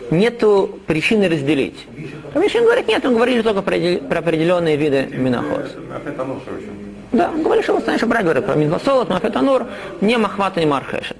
Нету 0.09 0.79
причины 0.87 1.27
разделить. 1.29 1.85
Рамишин 2.37 2.65
говорит, 2.65 2.87
нет, 2.87 3.03
он 3.03 3.15
говорит 3.15 3.43
только 3.43 3.61
про 3.61 3.75
определенные 4.19 4.75
виды 4.75 5.07
миноход. 5.11 5.65
Да, 7.11 7.31
он 7.33 7.41
говорит, 7.41 7.63
что 7.63 7.73
вот, 7.73 7.83
знаешь, 7.83 8.01
брать 8.03 8.23
говорит 8.23 8.45
про 8.45 8.55
минхосолот, 8.55 9.09
мафетанур, 9.09 9.65
не 10.01 10.17
махвата, 10.17 10.59
не 10.59 10.65
мархешет. 10.67 11.17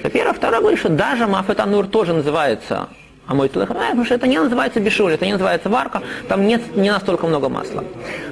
Это 0.00 0.10
первое. 0.10 0.34
Второе 0.34 0.60
говорит, 0.60 0.78
что 0.78 0.90
даже 0.90 1.26
мафетанур 1.26 1.86
тоже 1.86 2.12
называется 2.12 2.88
а 3.26 3.34
мой 3.34 3.48
потому 3.48 4.04
что 4.04 4.16
это 4.16 4.26
не 4.26 4.38
называется 4.38 4.80
бешуль, 4.80 5.14
это 5.14 5.24
не 5.24 5.32
называется 5.32 5.70
варка, 5.70 6.02
там 6.28 6.46
нет 6.46 6.76
не 6.76 6.90
настолько 6.90 7.26
много 7.26 7.48
масла. 7.48 7.82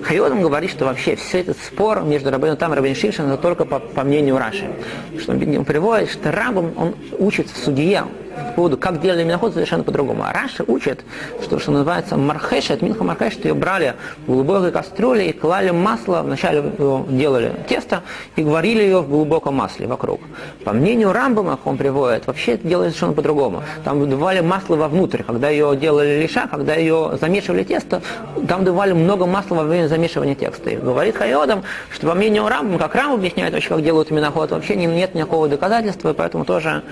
Хайодом 0.02 0.42
говорит, 0.42 0.70
что 0.70 0.84
вообще 0.84 1.16
все 1.16 1.40
этот 1.40 1.56
спор 1.56 2.02
между 2.02 2.30
Рабином 2.30 2.58
Там 2.58 2.74
и 2.74 2.76
Рабином 2.76 2.94
Шишин, 2.94 3.30
это 3.30 3.40
только 3.40 3.64
по, 3.64 3.78
по 3.78 4.02
мнению 4.02 4.36
Раши. 4.36 4.70
Что 5.18 5.32
он 5.32 5.64
приводит, 5.64 6.10
что 6.10 6.30
Рабом, 6.30 6.74
он 6.76 6.94
учит 7.18 7.48
в 7.48 7.56
судье, 7.56 8.04
по 8.48 8.52
поводу, 8.54 8.76
как 8.76 9.00
делали 9.00 9.24
миноход, 9.24 9.54
совершенно 9.54 9.84
по-другому. 9.84 10.24
А 10.24 10.32
Раша 10.32 10.64
учит, 10.66 11.04
что, 11.42 11.58
что 11.58 11.70
называется 11.70 12.16
мархешет, 12.16 12.82
минха 12.82 13.04
мархешет, 13.04 13.44
ее 13.44 13.54
брали 13.54 13.94
в 14.26 14.32
глубокой 14.32 14.72
кастрюле 14.72 15.30
и 15.30 15.32
клали 15.32 15.70
масло, 15.70 16.22
вначале 16.22 16.62
делали 17.08 17.52
тесто 17.68 18.02
и 18.36 18.42
варили 18.42 18.82
ее 18.82 19.00
в 19.00 19.08
глубоком 19.08 19.56
масле 19.56 19.86
вокруг. 19.86 20.20
По 20.64 20.72
мнению 20.72 21.12
Рамбама, 21.12 21.58
он 21.64 21.76
приводит, 21.76 22.26
вообще 22.26 22.52
это 22.52 22.66
делали 22.66 22.88
совершенно 22.88 23.12
по-другому. 23.12 23.62
Там 23.84 24.00
выдавали 24.00 24.40
масло 24.40 24.76
вовнутрь, 24.76 25.22
когда 25.22 25.48
ее 25.48 25.76
делали 25.76 26.22
лиша, 26.22 26.46
когда 26.46 26.74
ее 26.74 27.18
замешивали 27.20 27.64
тесто, 27.64 28.02
там 28.48 28.64
давали 28.64 28.92
много 28.92 29.26
масла 29.26 29.56
во 29.56 29.64
время 29.64 29.88
замешивания 29.88 30.34
теста. 30.34 30.70
И 30.70 30.76
говорит 30.76 31.16
Хайодам, 31.16 31.62
что 31.90 32.08
по 32.08 32.14
мнению 32.14 32.48
Рамбама, 32.48 32.78
как 32.78 32.94
Рамбам 32.94 33.20
объясняет 33.20 33.52
вообще, 33.52 33.68
как 33.68 33.82
делают 33.82 34.10
миноход, 34.10 34.50
вообще 34.50 34.76
нет 34.76 35.14
никакого 35.14 35.48
доказательства, 35.48 36.10
и 36.10 36.14
поэтому 36.14 36.44
тоже 36.44 36.82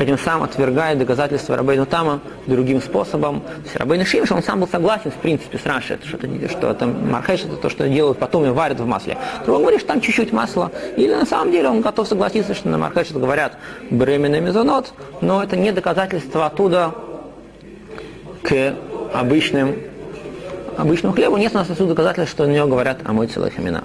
этим 0.00 0.18
самым 0.18 0.44
отвергает 0.44 0.98
доказательства 0.98 1.56
Рабейну 1.56 1.86
Тама 1.86 2.20
другим 2.46 2.80
способом. 2.80 3.40
То 3.40 3.62
есть 3.64 3.76
Рабейну 3.76 4.04
Шимш, 4.04 4.32
он 4.32 4.42
сам 4.42 4.60
был 4.60 4.68
согласен, 4.68 5.10
в 5.10 5.14
принципе, 5.14 5.58
с 5.58 5.66
Раши, 5.66 5.94
это, 5.94 6.06
что 6.48 6.70
это 6.70 6.86
мархеш, 6.86 7.44
это 7.44 7.56
то, 7.56 7.68
что 7.68 7.88
делают 7.88 8.18
потом 8.18 8.44
и 8.46 8.50
варят 8.50 8.80
в 8.80 8.86
масле. 8.86 9.16
То 9.44 9.58
говорит, 9.58 9.80
что 9.80 9.88
там 9.88 10.00
чуть-чуть 10.00 10.32
масла. 10.32 10.70
Или 10.96 11.14
на 11.14 11.26
самом 11.26 11.52
деле 11.52 11.68
он 11.68 11.80
готов 11.80 12.08
согласиться, 12.08 12.54
что 12.54 12.68
на 12.68 12.78
мархеш 12.78 13.10
говорят 13.12 13.58
бременный 13.90 14.40
мезонот, 14.40 14.92
но 15.20 15.42
это 15.42 15.56
не 15.56 15.72
доказательство 15.72 16.46
оттуда 16.46 16.94
к 18.42 18.74
обычным 19.12 19.76
обычному 20.76 21.14
хлебу. 21.14 21.36
Нет 21.36 21.52
у 21.54 21.58
нас 21.58 21.70
отсюда 21.70 21.90
доказательств, 21.90 22.32
что 22.32 22.46
на 22.46 22.52
него 22.52 22.66
говорят 22.66 23.00
о 23.04 23.12
мой 23.12 23.26
целых 23.26 23.58
имена. 23.58 23.82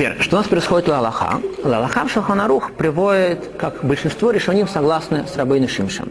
Теперь, 0.00 0.18
что 0.22 0.36
у 0.36 0.38
нас 0.38 0.48
происходит 0.48 0.88
в 0.88 0.92
Аллаха? 0.92 1.42
Аллаха 1.62 2.06
в 2.06 2.10
Шаханарух 2.10 2.72
приводит, 2.72 3.50
как 3.58 3.84
большинство 3.84 4.30
решений 4.30 4.64
согласны 4.64 5.26
с 5.26 5.36
Рабейну 5.36 5.68
Шимшем. 5.68 6.08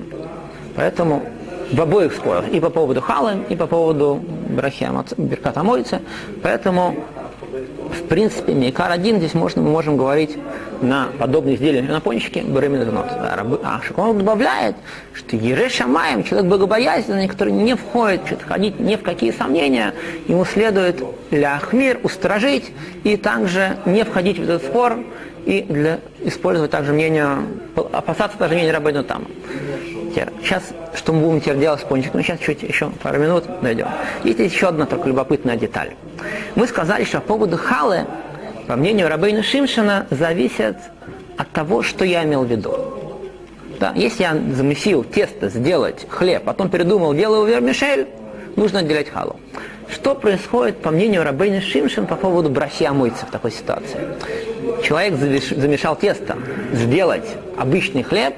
Поэтому 0.75 1.23
в 1.71 1.81
обоих 1.81 2.13
спорах, 2.13 2.47
и 2.49 2.59
по 2.59 2.69
поводу 2.69 3.01
Халы, 3.01 3.39
и 3.49 3.55
по 3.55 3.65
поводу 3.65 4.23
Берката 5.17 5.63
Мойцы. 5.63 6.01
Поэтому 6.43 6.97
в 7.91 8.07
принципе, 8.07 8.53
Мейкар 8.53 8.91
один 8.91 9.17
здесь 9.17 9.33
можно, 9.33 9.61
мы 9.61 9.71
можем 9.71 9.97
говорить 9.97 10.37
на 10.81 11.09
подобные 11.17 11.55
изделия 11.55 11.81
на 11.81 11.99
пончике 11.99 12.41
Береминзанот. 12.41 13.07
А 13.09 13.81
Шакон 13.85 14.17
добавляет, 14.17 14.75
что 15.13 15.35
Ере 15.35 15.69
Шамаем, 15.69 16.23
человек 16.23 16.49
богобоязненный, 16.49 17.27
который 17.27 17.53
не 17.53 17.75
входит, 17.75 18.21
что 18.27 18.37
ходить 18.47 18.79
ни 18.79 18.95
в 18.95 19.01
какие 19.01 19.31
сомнения, 19.31 19.93
ему 20.27 20.45
следует 20.45 21.03
ляхмир, 21.31 21.99
устражить 22.03 22.71
и 23.03 23.17
также 23.17 23.77
не 23.85 24.03
входить 24.03 24.39
в 24.39 24.43
этот 24.43 24.63
спор 24.63 24.97
и 25.45 25.61
для, 25.61 25.99
использовать 26.23 26.71
также 26.71 26.93
мнение, 26.93 27.39
опасаться 27.75 28.37
даже 28.37 28.53
мнения 28.53 28.71
Рабейну 28.71 29.03
Тама. 29.03 29.25
Сейчас, 30.13 30.63
что 30.95 31.13
мы 31.13 31.21
будем 31.21 31.41
теперь 31.41 31.57
делать 31.57 31.81
с 31.81 31.83
пончиком, 31.83 32.23
сейчас 32.23 32.39
чуть 32.39 32.63
еще 32.63 32.89
пару 33.03 33.19
минут 33.19 33.45
дойдем. 33.61 33.87
Есть 34.23 34.39
еще 34.39 34.67
одна 34.67 34.85
только 34.85 35.07
любопытная 35.07 35.55
деталь. 35.55 35.91
Мы 36.55 36.67
сказали, 36.67 37.03
что 37.03 37.19
по 37.21 37.27
поводу 37.27 37.57
халы, 37.57 38.05
по 38.67 38.75
мнению 38.75 39.09
Рабейна 39.09 39.43
Шимшина, 39.43 40.07
зависит 40.09 40.77
от 41.37 41.49
того, 41.51 41.83
что 41.83 42.05
я 42.05 42.23
имел 42.23 42.43
в 42.43 42.51
виду. 42.51 42.75
Да, 43.79 43.93
если 43.95 44.23
я 44.23 44.33
замесил 44.33 45.03
тесто 45.03 45.49
сделать 45.49 46.05
хлеб, 46.09 46.43
потом 46.43 46.69
передумал, 46.69 47.13
делаю 47.13 47.45
вермишель, 47.45 48.07
нужно 48.57 48.79
отделять 48.79 49.09
халу. 49.09 49.39
Что 49.89 50.15
происходит, 50.15 50.81
по 50.81 50.91
мнению 50.91 51.23
Рабейна 51.23 51.61
Шимшин, 51.61 52.05
по 52.05 52.15
поводу 52.15 52.49
брахи 52.49 52.83
мойца 52.91 53.25
в 53.25 53.31
такой 53.31 53.51
ситуации? 53.51 53.99
Человек 54.83 55.15
замешал 55.15 55.95
тесто, 55.95 56.37
сделать 56.73 57.25
обычный 57.57 58.03
хлеб, 58.03 58.35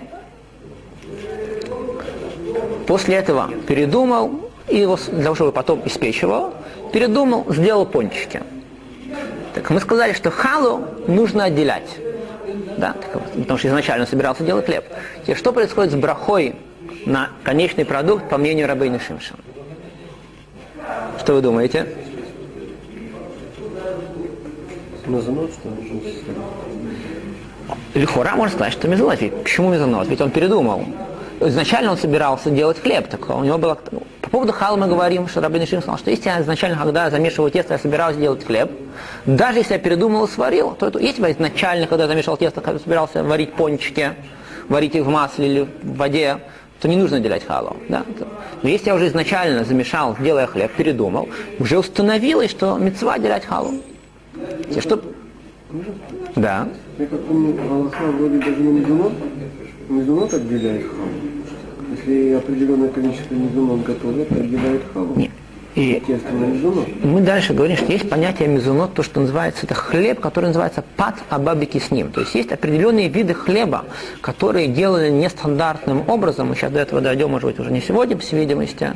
после 2.92 3.16
этого 3.16 3.50
передумал, 3.70 4.52
и 4.68 4.80
его 4.80 4.98
для 4.98 5.24
того, 5.24 5.36
чтобы 5.36 5.54
потом 5.54 5.82
испечь 5.86 6.22
его, 6.22 6.54
передумал, 6.92 7.46
сделал 7.48 7.86
пончики. 7.86 8.44
Так 9.54 9.70
мы 9.70 9.80
сказали, 9.80 10.12
что 10.12 10.30
халу 10.30 10.82
нужно 11.08 11.46
отделять. 11.46 11.90
Да, 12.78 12.94
потому 13.34 13.58
что 13.58 13.70
изначально 13.70 14.06
собирался 14.06 14.44
делать 14.44 14.66
хлеб. 14.66 14.84
Теперь, 15.22 15.38
что 15.38 15.54
происходит 15.54 15.94
с 15.94 15.96
брахой 15.96 16.56
на 17.06 17.30
конечный 17.44 17.86
продукт, 17.86 18.28
по 18.28 18.38
мнению 18.38 18.68
Рабейна 18.68 19.00
Шимшина? 19.00 19.40
Что 21.18 21.36
вы 21.36 21.42
думаете? 21.42 21.88
Мезонот, 25.06 25.50
что 25.54 25.70
ли? 25.70 26.04
Лихора 27.94 28.36
можно 28.36 28.54
сказать, 28.54 28.74
что 28.74 28.90
мезонот. 28.90 29.22
Ведь 29.22 29.44
почему 29.44 29.70
мезонот? 29.70 30.10
Ведь 30.10 30.20
он 30.20 30.30
передумал. 30.30 30.84
Изначально 31.44 31.92
он 31.92 31.98
собирался 31.98 32.52
делать 32.52 32.80
хлеб, 32.80 33.08
так 33.08 33.28
у 33.30 33.44
него 33.44 33.58
было... 33.58 33.76
По 34.22 34.30
поводу 34.30 34.54
хала 34.54 34.78
мы 34.78 34.88
говорим, 34.88 35.28
что 35.28 35.42
Рабин 35.42 35.66
Шим 35.66 35.82
сказал, 35.82 35.98
что 35.98 36.12
если 36.12 36.30
я 36.30 36.40
изначально, 36.42 36.78
когда 36.78 37.06
я 37.06 37.10
замешиваю 37.10 37.50
тесто, 37.50 37.74
я 37.74 37.80
собирался 37.80 38.20
делать 38.20 38.46
хлеб, 38.46 38.70
даже 39.26 39.60
если 39.60 39.74
я 39.74 39.80
передумал 39.80 40.26
и 40.26 40.30
сварил, 40.30 40.76
то 40.80 40.88
это, 40.88 41.00
если 41.00 41.24
я 41.24 41.32
изначально, 41.32 41.88
когда 41.88 42.04
я 42.04 42.10
замешивал 42.10 42.38
тесто, 42.38 42.62
когда 42.62 42.80
собирался 42.80 43.24
варить 43.24 43.54
пончики, 43.54 44.12
варить 44.70 44.94
их 44.94 45.04
в 45.04 45.10
масле 45.10 45.48
или 45.48 45.68
в 45.82 45.98
воде, 45.98 46.38
то 46.80 46.88
не 46.88 46.96
нужно 46.96 47.20
делать 47.20 47.44
халу. 47.44 47.76
Да? 47.90 48.06
Но 48.62 48.70
если 48.70 48.88
я 48.88 48.96
уже 48.96 49.08
изначально 49.08 49.64
замешал, 49.66 50.16
делая 50.20 50.46
хлеб, 50.46 50.72
передумал, 50.78 51.28
уже 51.58 51.80
установилось, 51.80 52.52
что 52.52 52.78
мецва 52.78 53.18
делать 53.18 53.46
халу. 53.46 53.82
Те, 54.72 54.80
что... 54.80 55.02
Да. 56.36 56.68
Я 57.00 57.06
как 57.08 57.20
помню, 57.26 57.60
Аллаха 57.72 58.04
вроде 58.04 58.38
даже 58.38 58.62
на 58.62 58.70
мезонот, 58.70 59.14
мезонот 59.90 60.34
отделяет 60.36 60.86
халу. 60.86 61.31
Если 61.92 62.34
определенное 62.34 62.90
количество 62.90 63.34
мезонот 63.36 63.84
готовят, 63.84 64.32
отделяет 64.32 64.82
халу. 64.94 65.14
Нет. 65.16 65.32
И 65.74 66.04
мы 67.04 67.22
дальше 67.22 67.54
говорим, 67.54 67.78
что 67.78 67.90
есть 67.94 68.10
понятие 68.10 68.50
мезунот, 68.50 68.94
то, 68.94 69.04
что 69.04 69.22
называется, 69.22 69.66
это 69.66 69.74
хлеб, 69.74 70.20
который 70.20 70.48
называется 70.48 70.84
пат 70.98 71.16
абабики 71.30 71.78
с 71.78 71.92
ним. 71.92 72.12
То 72.12 72.22
есть 72.22 72.36
есть 72.36 72.52
определенные 72.52 73.08
виды 73.08 73.34
хлеба, 73.34 73.86
которые 74.20 74.68
делали 74.68 75.10
нестандартным 75.10 76.10
образом, 76.10 76.50
мы 76.50 76.56
сейчас 76.56 76.74
до 76.74 76.80
этого 76.80 77.00
дойдем, 77.00 77.30
может 77.30 77.48
быть, 77.48 77.60
уже 77.60 77.72
не 77.72 77.80
сегодня, 77.80 78.18
по 78.18 78.22
всей 78.22 78.40
видимости, 78.40 78.90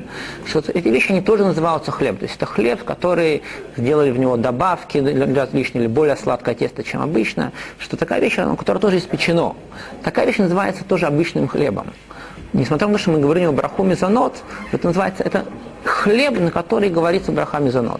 что 0.45 0.61
эти 0.73 0.89
вещи, 0.89 1.11
они 1.11 1.21
тоже 1.21 1.45
называются 1.45 1.91
хлеб. 1.91 2.19
То 2.19 2.25
есть 2.25 2.35
это 2.35 2.45
хлеб, 2.45 2.83
который 2.83 3.41
сделали 3.77 4.11
в 4.11 4.19
него 4.19 4.35
добавки 4.35 4.99
для 4.99 5.45
или 5.45 5.87
более 5.87 6.17
сладкое 6.17 6.55
тесто, 6.55 6.83
чем 6.83 7.01
обычно, 7.01 7.53
что 7.79 7.95
такая 7.95 8.19
вещь, 8.19 8.35
которая 8.35 8.81
тоже 8.81 8.97
испечено. 8.97 9.55
Такая 10.03 10.25
вещь 10.25 10.39
называется 10.39 10.83
тоже 10.83 11.05
обычным 11.05 11.47
хлебом. 11.47 11.87
Несмотря 12.55 12.87
на 12.87 12.93
то, 12.93 12.99
что 12.99 13.11
мы 13.11 13.19
говорим 13.19 13.49
о 13.49 13.51
браху 13.51 13.83
мезонот, 13.83 14.41
это 14.71 14.87
называется, 14.87 15.23
это 15.23 15.45
хлеб, 15.83 16.39
на 16.39 16.51
который 16.51 16.89
говорится 16.89 17.33
браха 17.33 17.59
мезонот. 17.59 17.99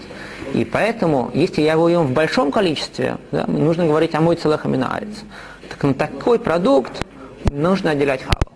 И 0.53 0.63
поэтому, 0.63 1.29
если 1.33 1.62
я 1.62 1.74
его 1.74 1.89
ем 1.89 2.07
в 2.07 2.12
большом 2.13 2.53
количестве, 2.53 3.17
да, 3.33 3.45
нужно 3.47 3.85
говорить 3.85 4.15
о 4.15 4.21
мой 4.21 4.38
целых 4.38 4.65
аминаарец. 4.65 5.24
Так 5.69 5.83
на 5.83 5.93
такой 5.93 6.39
продукт 6.39 7.05
нужно 7.51 7.91
отделять 7.91 8.24
халу. 8.24 8.55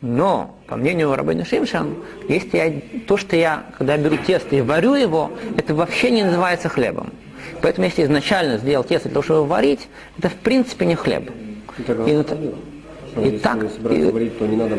Но, 0.00 0.56
по 0.68 0.76
мнению 0.76 1.16
Рабина 1.16 1.44
Шимшан, 1.44 1.96
если 2.28 2.56
я, 2.56 3.00
то, 3.08 3.16
что 3.16 3.34
я, 3.34 3.64
когда 3.76 3.96
я 3.96 3.98
беру 3.98 4.18
тесто 4.18 4.54
и 4.54 4.60
варю 4.60 4.94
его, 4.94 5.32
это 5.56 5.74
вообще 5.74 6.12
не 6.12 6.22
называется 6.22 6.68
хлебом. 6.68 7.12
Поэтому, 7.60 7.86
если 7.86 8.04
изначально 8.04 8.58
сделал 8.58 8.84
тесто 8.84 9.08
для 9.08 9.14
того, 9.14 9.24
чтобы 9.24 9.40
его 9.40 9.48
варить, 9.48 9.88
это 10.16 10.28
в 10.28 10.34
принципе 10.36 10.86
не 10.86 10.94
хлеб. 10.94 11.28
И 12.06 12.12
и 13.16 13.38
так- 13.38 13.64
и- 13.64 14.10
варить, 14.10 14.38
то 14.38 14.46
не 14.46 14.56
надо 14.56 14.76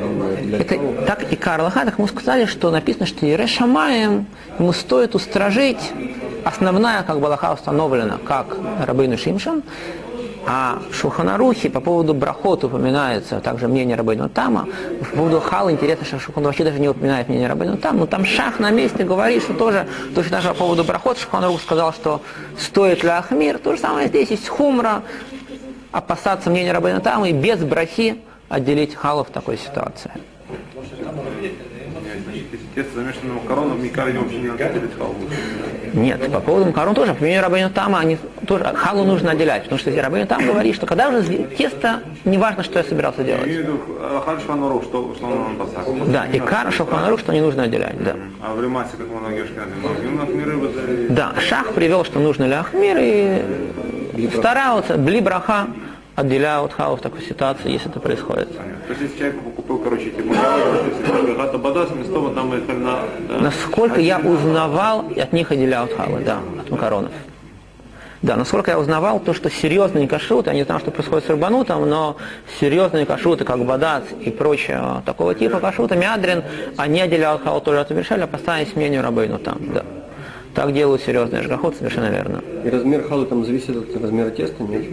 Это 0.57 1.05
так 1.05 1.31
и 1.31 1.35
Карл 1.35 1.69
Хадах 1.69 1.97
ему 1.97 2.07
сказали, 2.07 2.45
что 2.45 2.71
написано, 2.71 3.05
что 3.05 3.25
Ире 3.25 3.47
Шамаем 3.47 4.25
ему 4.59 4.73
стоит 4.73 5.15
устражить. 5.15 5.91
Основная 6.43 7.03
как 7.03 7.19
бы 7.19 7.27
Аллаха 7.27 7.53
установлена, 7.53 8.17
как 8.25 8.57
Рабейну 8.85 9.17
Шимшан, 9.17 9.61
а 10.47 10.79
в 10.89 10.95
Шуханарухе 10.95 11.69
по 11.69 11.79
поводу 11.81 12.15
брахот 12.15 12.63
упоминается 12.63 13.39
также 13.41 13.67
мнение 13.67 13.95
Рабейну 13.95 14.27
Тама. 14.27 14.67
По 15.11 15.17
поводу 15.17 15.39
Хала 15.39 15.71
интересно, 15.71 16.05
что 16.05 16.19
Шухан 16.19 16.43
вообще 16.43 16.63
даже 16.63 16.79
не 16.79 16.89
упоминает 16.89 17.29
мнение 17.29 17.47
Рабейну 17.47 17.77
Тама, 17.77 17.99
но 17.99 18.05
там 18.07 18.25
Шах 18.25 18.57
на 18.59 18.71
месте 18.71 19.03
говорит, 19.03 19.43
что 19.43 19.53
тоже, 19.53 19.87
точно 20.15 20.31
так 20.37 20.41
же 20.41 20.47
по 20.49 20.55
поводу 20.55 20.83
брахот. 20.83 21.19
Шуханарух 21.19 21.61
сказал, 21.61 21.93
что 21.93 22.21
стоит 22.57 23.03
ли 23.03 23.09
Ахмир. 23.09 23.59
То 23.59 23.75
же 23.75 23.79
самое 23.79 24.07
здесь 24.07 24.31
есть 24.31 24.47
Хумра, 24.47 25.03
опасаться 25.91 26.49
мнения 26.49 26.71
Рабейну 26.71 27.01
Тама 27.01 27.29
и 27.29 27.33
без 27.33 27.59
брахи 27.59 28.17
отделить 28.49 28.95
Хала 28.95 29.23
в 29.23 29.29
такой 29.29 29.57
ситуации. 29.57 30.11
Если 32.33 32.65
тесто 32.75 32.95
замешано 32.95 33.33
на 33.33 33.41
макаронах, 33.41 33.77
Микали 33.77 34.17
вообще 34.17 34.37
не 34.39 34.47
надо 34.47 34.63
делать 34.69 34.91
халву. 34.97 35.15
Нет, 35.93 36.31
по 36.31 36.39
поводу 36.39 36.65
макарон 36.67 36.95
тоже, 36.95 37.13
по 37.13 37.21
мнению 37.23 37.43
Рабейну 37.43 37.69
Тама, 37.69 37.99
они 37.99 38.17
тоже, 38.47 38.63
халу 38.63 39.03
нужно 39.03 39.31
отделять, 39.31 39.63
потому 39.63 39.79
что 39.79 39.89
Рабейну 40.01 40.27
Там 40.27 40.45
говорит, 40.45 40.75
что 40.75 40.85
когда 40.85 41.09
уже 41.09 41.23
тесто, 41.57 42.01
неважно, 42.25 42.63
что 42.63 42.79
я 42.79 42.85
собирался 42.85 43.23
делать. 43.23 43.43
что, 44.83 45.13
что 45.15 45.25
он 45.25 45.57
посадил. 45.57 46.05
Да, 46.05 46.25
и 46.25 46.39
кара 46.39 46.71
шелханарух, 46.71 47.19
что 47.19 47.33
не 47.33 47.41
нужно 47.41 47.63
отделять, 47.63 48.01
да. 48.03 48.15
А 48.41 48.53
в 48.53 48.61
Ремасе, 48.61 48.91
как 48.97 49.07
возле- 49.07 51.07
Да, 51.09 51.33
Шах 51.39 51.73
привел, 51.73 52.05
что 52.05 52.19
нужно 52.19 52.45
ли 52.45 52.53
Ахмир, 52.53 52.97
и 52.97 54.29
старался, 54.37 54.97
бли 54.97 55.19
браха, 55.19 55.67
отделяют 56.15 56.73
халу 56.73 56.95
в 56.97 57.01
такой 57.01 57.21
ситуации, 57.21 57.71
если 57.71 57.89
это 57.89 57.99
происходит. 57.99 58.55
Понятно. 58.55 58.81
То 58.87 58.93
есть, 58.93 59.01
если 59.01 59.17
человек 59.17 59.41
купил, 59.55 59.77
короче, 59.79 60.09
эти 60.09 60.21
макароны. 60.21 60.91
Насколько 63.41 64.01
я 64.01 64.19
узнавал, 64.19 65.05
от 65.15 65.33
них 65.33 65.51
отделяют 65.51 65.93
халы, 65.93 66.21
да, 66.25 66.39
от 66.59 66.69
макаронов. 66.69 67.11
Да, 68.21 68.35
насколько 68.35 68.69
я 68.69 68.79
узнавал, 68.79 69.19
то, 69.19 69.33
что 69.33 69.49
серьезные 69.49 70.07
кашруты, 70.07 70.51
я 70.51 70.55
не 70.55 70.63
знаю, 70.63 70.79
что 70.79 70.91
происходит 70.91 71.25
с 71.25 71.29
рыбанутом, 71.29 71.89
но 71.89 72.17
серьезные 72.59 73.07
кашруты, 73.07 73.45
как 73.45 73.65
бадат 73.65 74.03
и 74.11 74.29
прочее 74.29 75.01
такого 75.07 75.33
типа 75.33 75.59
кашрута, 75.59 75.95
мядрин, 75.95 76.43
они 76.77 77.01
отделяют 77.01 77.41
халу 77.43 77.61
тоже 77.61 77.79
от 77.79 77.89
Абишаля, 77.89 78.27
поставить 78.27 78.75
мнению 78.75 79.01
рабейну 79.01 79.39
там, 79.39 79.57
да. 79.73 79.83
Так 80.53 80.73
делают 80.73 81.01
серьезные 81.01 81.43
жгоход, 81.43 81.75
совершенно 81.77 82.09
верно. 82.09 82.43
И 82.65 82.69
размер 82.69 83.03
халы 83.07 83.25
там 83.25 83.45
зависит 83.45 83.69
от 83.69 84.01
размера 84.01 84.29
теста, 84.31 84.61
нет? 84.63 84.83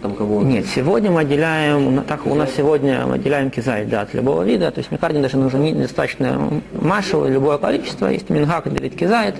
Там 0.00 0.14
кого? 0.14 0.42
Нет, 0.42 0.66
сегодня 0.66 1.10
мы 1.10 1.22
отделяем, 1.22 2.02
так 2.04 2.26
у 2.26 2.34
нас 2.34 2.50
сегодня 2.56 3.04
мы 3.06 3.14
отделяем 3.14 3.50
кизай, 3.50 3.84
да, 3.84 4.02
от 4.02 4.14
любого 4.14 4.42
вида, 4.44 4.70
то 4.70 4.78
есть 4.78 4.92
микардин 4.92 5.22
даже 5.22 5.36
нужно 5.38 5.58
не- 5.58 5.72
достаточно 5.74 6.62
машу, 6.80 7.26
любое 7.28 7.58
количество, 7.58 8.06
если 8.06 8.32
мингак 8.32 8.66
отделить 8.68 8.96
кизайт, 8.96 9.34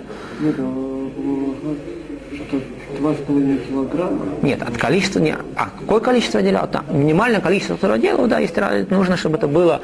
2,5 3.01 3.69
килограмма? 3.69 4.27
Нет, 4.43 4.63
от 4.63 4.77
количества 4.77 5.21
не. 5.21 5.35
А 5.57 5.71
какое 5.79 6.01
количество 6.01 6.43
делал? 6.43 6.67
Там, 6.69 6.85
минимальное 6.93 7.41
количество, 7.41 7.75
которое 7.75 7.99
делал, 7.99 8.27
да, 8.27 8.39
если 8.39 8.87
нужно, 8.91 9.17
чтобы 9.17 9.39
это 9.39 9.49
было 9.49 9.81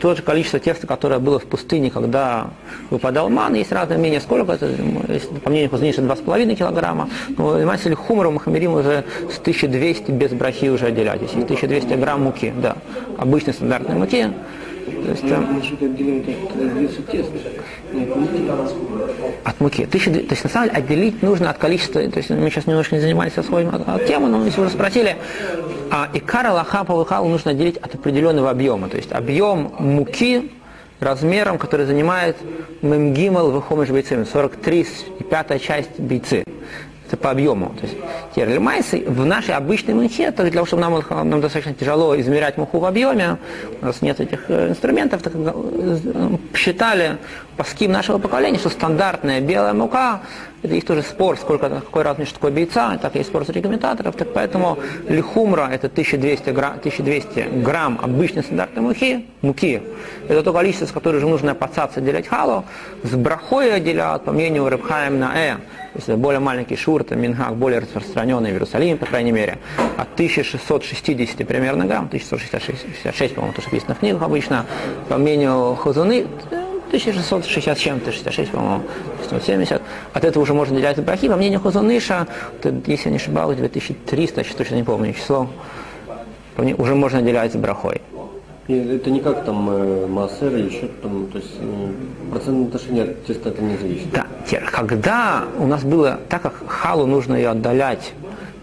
то 0.00 0.14
же 0.14 0.22
количество 0.22 0.58
теста, 0.58 0.86
которое 0.86 1.20
было 1.20 1.38
в 1.38 1.44
пустыне, 1.44 1.90
когда 1.90 2.50
выпадал 2.90 3.30
ман, 3.30 3.54
есть 3.54 3.72
разное 3.72 3.98
мнение, 3.98 4.20
сколько 4.20 4.52
это, 4.52 4.68
если, 5.08 5.34
по 5.42 5.50
мнению 5.50 5.70
Кузнеча, 5.70 6.02
2,5 6.02 6.54
килограмма. 6.54 7.08
Но 7.36 7.52
заниматель 7.52 7.94
хумора 7.94 8.30
Махамерим 8.30 8.74
уже 8.74 9.04
с 9.32 9.38
1200 9.38 10.10
без 10.10 10.32
брахи 10.32 10.68
уже 10.68 10.86
отделять. 10.86 11.22
Если 11.22 11.42
1200 11.42 11.94
грамм 11.94 12.24
муки, 12.24 12.52
да, 12.60 12.76
обычной 13.18 13.54
стандартной 13.54 13.94
муки, 13.96 14.28
то 15.04 15.10
есть, 15.10 15.28
там, 15.28 15.62
от 19.44 19.60
муки. 19.60 19.84
1200, 19.84 20.26
то 20.26 20.32
есть 20.32 20.44
на 20.44 20.50
самом 20.50 20.68
деле 20.68 20.78
отделить 20.78 21.22
нужно 21.22 21.50
от 21.50 21.58
количества, 21.58 22.02
то 22.02 22.18
есть 22.18 22.30
мы 22.30 22.50
сейчас 22.50 22.66
немножко 22.66 22.94
не 22.94 23.00
занимались 23.00 23.36
освоим 23.36 23.68
от, 23.68 23.86
но 23.86 24.38
вы 24.38 24.46
уже 24.48 24.70
спросили, 24.70 25.16
а 25.90 26.08
икара 26.12 26.52
лаха 26.52 26.84
по 26.84 27.04
халу 27.04 27.28
нужно 27.28 27.52
отделить 27.52 27.76
от 27.76 27.94
определенного 27.94 28.50
объема, 28.50 28.88
то 28.88 28.96
есть 28.96 29.12
объем 29.12 29.72
муки 29.78 30.50
размером, 31.00 31.58
который 31.58 31.86
занимает 31.86 32.36
мемгимал 32.82 33.50
выхомыш 33.50 33.90
бейцем, 33.90 34.26
43 34.26 34.86
и 35.20 35.24
пятая 35.24 35.58
часть 35.58 35.98
бейцы. 35.98 36.44
Это 37.06 37.16
по 37.16 37.30
объему. 37.30 37.72
То 37.80 37.86
есть 37.86 37.96
теперь 38.34 38.58
майсы 38.58 39.04
в 39.06 39.24
нашей 39.24 39.54
обычной 39.54 39.94
муке, 39.94 40.32
то 40.32 40.42
для 40.42 40.50
того, 40.50 40.66
чтобы 40.66 40.82
нам, 40.82 41.30
нам 41.30 41.40
достаточно 41.40 41.72
тяжело 41.72 42.18
измерять 42.18 42.56
муху 42.56 42.80
в 42.80 42.84
объеме, 42.84 43.38
у 43.80 43.86
нас 43.86 44.02
нет 44.02 44.18
этих 44.20 44.50
э, 44.50 44.70
инструментов, 44.70 45.22
так 45.22 45.32
э, 45.36 46.36
считали 46.54 47.18
паским 47.56 47.92
нашего 47.92 48.18
поколения, 48.18 48.58
что 48.58 48.70
стандартная 48.70 49.40
белая 49.40 49.72
мука, 49.72 50.22
есть 50.74 50.86
тоже 50.86 51.02
спор, 51.02 51.36
сколько, 51.36 51.68
какой 51.68 52.02
размер, 52.02 52.26
что 52.26 52.36
такое 52.36 52.50
бейца, 52.50 52.98
так 53.00 53.16
и 53.16 53.22
спор 53.22 53.44
среди 53.44 53.62
комментаторов, 53.62 54.16
так 54.16 54.32
поэтому 54.32 54.78
лихумра 55.08 55.68
это 55.72 55.86
1200 55.86 56.50
грамм, 56.50 56.78
1200 56.78 57.62
грамм 57.62 57.98
обычной 58.02 58.42
стандартной 58.42 58.82
муки, 58.82 59.26
муки, 59.42 59.82
это 60.28 60.42
то 60.42 60.52
количество, 60.52 60.86
с 60.86 60.92
которым 60.92 61.20
же 61.20 61.28
нужно 61.28 61.52
опасаться 61.52 62.00
отделять 62.00 62.26
халу, 62.26 62.64
с 63.02 63.14
брахой 63.14 63.74
отделяют, 63.74 64.24
по 64.24 64.32
мнению 64.32 64.68
Рыбхаем 64.68 65.18
на 65.18 65.32
э, 65.36 65.56
то 65.96 65.98
есть 65.98 66.08
это 66.10 66.18
более 66.18 66.40
маленький 66.40 66.76
шур, 66.76 67.00
это 67.00 67.16
мингак, 67.16 67.56
более 67.56 67.78
распространенный 67.78 68.50
в 68.50 68.52
Иерусалиме, 68.52 68.98
по 68.98 69.06
крайней 69.06 69.32
мере, 69.32 69.56
от 69.96 70.12
1660 70.12 71.46
примерно 71.48 71.86
грамм, 71.86 72.04
1666, 72.04 73.34
по-моему, 73.34 73.54
то, 73.54 73.62
что 73.62 73.70
написано 73.70 73.94
в 73.94 74.00
книгах 74.00 74.22
обычно, 74.22 74.66
по 75.08 75.16
мнению 75.16 75.74
Хазуны, 75.76 76.26
1660 76.96 77.78
чем-то, 77.78 78.12
66, 78.12 78.50
по-моему, 78.50 78.82
170. 79.24 79.82
От 80.12 80.24
этого 80.24 80.42
уже 80.42 80.54
можно 80.54 80.76
делять 80.76 80.98
брахи. 80.98 81.28
По 81.28 81.36
мнению 81.36 81.60
Хазуныша, 81.60 82.26
это, 82.58 82.74
если 82.86 83.06
я 83.06 83.10
не 83.10 83.16
ошибаюсь, 83.16 83.58
2300, 83.58 84.40
я 84.40 84.46
точно 84.56 84.74
не 84.76 84.82
помню 84.82 85.12
число, 85.12 85.48
уже 86.56 86.94
можно 86.94 87.22
делять 87.22 87.52
с 87.52 87.56
брахой. 87.56 88.00
Это 88.68 89.10
не 89.10 89.20
как 89.20 89.44
там 89.44 89.70
э, 89.70 90.06
массер 90.08 90.48
или 90.56 90.74
еще 90.74 90.88
там, 91.00 91.28
то 91.28 91.38
есть 91.38 91.54
э, 91.60 91.92
процентное 92.32 92.66
отношение 92.66 93.04
от 93.04 93.24
теста 93.24 93.50
это 93.50 93.62
не 93.62 93.76
зависит. 93.76 94.10
Да, 94.10 94.26
когда 94.72 95.44
у 95.58 95.68
нас 95.68 95.84
было, 95.84 96.18
так 96.28 96.42
как 96.42 96.54
халу 96.66 97.06
нужно 97.06 97.36
ее 97.36 97.50
отдалять 97.50 98.12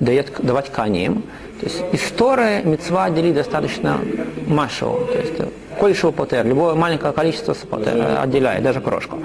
дает, 0.02 0.34
давать 0.42 0.72
каним. 0.72 1.24
То 1.60 1.68
есть 1.68 1.82
из 1.94 2.02
Торы 2.12 2.62
мецва 2.66 3.10
делить 3.10 3.36
достаточно 3.36 4.00
машеву. 4.48 5.06
То 5.06 5.18
есть 5.18 5.34
кольшего 5.80 6.12
потер, 6.12 6.46
любое 6.46 6.76
маленькое 6.76 7.14
количество 7.14 7.54
потер, 7.54 8.20
отделяет, 8.22 8.64
даже 8.64 8.82
крошку. 8.82 9.20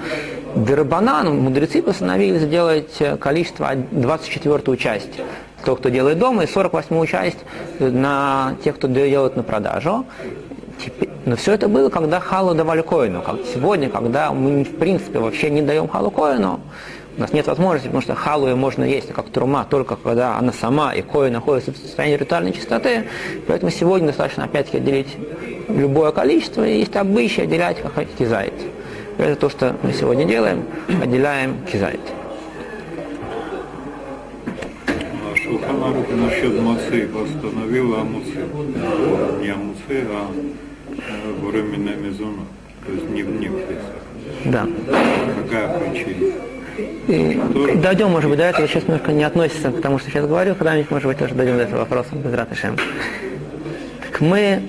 Дербанан, 0.55 1.39
мудрецы 1.39 1.81
постановили 1.81 2.39
сделать 2.39 3.01
количество 3.19 3.71
24 3.91 4.77
часть 4.77 5.19
кто 5.61 5.75
кто 5.75 5.89
делает 5.89 6.17
дома, 6.19 6.43
и 6.43 6.47
48 6.47 7.05
часть 7.05 7.39
на 7.79 8.55
тех, 8.63 8.75
кто 8.75 8.87
делает 8.87 9.35
на 9.35 9.43
продажу. 9.43 10.05
Но 11.25 11.35
все 11.35 11.53
это 11.53 11.67
было, 11.67 11.89
когда 11.89 12.19
халу 12.19 12.55
давали 12.55 12.81
коину. 12.81 13.21
Как 13.21 13.35
сегодня, 13.53 13.89
когда 13.89 14.31
мы, 14.31 14.63
в 14.63 14.77
принципе, 14.77 15.19
вообще 15.19 15.49
не 15.49 15.61
даем 15.61 15.87
халу 15.87 16.09
коину, 16.11 16.61
у 17.19 17.21
нас 17.21 17.33
нет 17.33 17.47
возможности, 17.47 17.87
потому 17.87 18.01
что 18.01 18.15
халу 18.15 18.47
ее 18.47 18.55
можно 18.55 18.85
есть, 18.85 19.11
как 19.11 19.29
трума, 19.29 19.67
только 19.69 19.97
когда 19.97 20.37
она 20.37 20.53
сама 20.53 20.93
и 20.95 21.01
коин 21.01 21.33
находится 21.33 21.73
в 21.73 21.77
состоянии 21.77 22.15
ритуальной 22.15 22.53
чистоты. 22.53 23.07
Поэтому 23.45 23.71
сегодня 23.71 24.07
достаточно 24.07 24.45
опять-таки 24.45 24.77
отделить 24.77 25.17
любое 25.67 26.13
количество, 26.13 26.65
и 26.65 26.79
есть 26.79 26.95
обычай 26.95 27.41
отделять, 27.41 27.81
как 27.81 28.07
кизайт. 28.17 28.53
Это 29.17 29.35
то, 29.35 29.49
что 29.49 29.75
мы 29.83 29.91
сегодня 29.91 30.23
делаем, 30.23 30.63
отделяем 31.03 31.57
кизайт. 31.69 31.99
Шулханарух 35.43 36.07
насчет 36.11 36.57
Муцы 36.61 37.05
постановил 37.07 37.95
о 37.95 38.03
Муце. 38.05 38.45
Не 39.41 39.49
о 39.49 39.57
Муце, 39.57 40.05
а 40.09 40.31
э, 40.87 41.45
временная 41.45 41.97
мезона. 41.97 42.43
То 42.85 42.93
есть 42.93 43.09
не 43.09 43.23
в 43.23 43.39
них 43.41 43.51
Да. 44.45 44.65
Какая 45.43 45.79
причина? 45.79 46.48
Дойдем, 47.07 48.09
может 48.09 48.29
быть, 48.29 48.37
до 48.37 48.45
этого, 48.45 48.67
сейчас 48.67 48.83
немножко 48.83 49.11
не 49.11 49.23
относится 49.23 49.71
к 49.71 49.81
тому, 49.81 49.99
что 49.99 50.09
сейчас 50.09 50.25
говорю, 50.25 50.55
когда-нибудь, 50.55 50.91
может 50.91 51.07
быть, 51.07 51.17
тоже 51.17 51.33
дойдем 51.33 51.57
до 51.57 51.63
этого 51.63 51.79
вопроса, 51.79 52.09
без 52.13 52.33
ратышем. 52.33 52.77
Так 54.01 54.21
мы... 54.21 54.61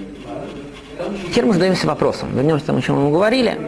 Теперь 1.31 1.45
мы 1.47 1.55
задаемся 1.55 1.87
вопросом, 1.87 2.29
вернемся 2.35 2.65
к 2.65 2.67
тому, 2.67 2.79
о 2.79 2.83
чем 2.83 3.01
мы 3.01 3.11
говорили. 3.11 3.59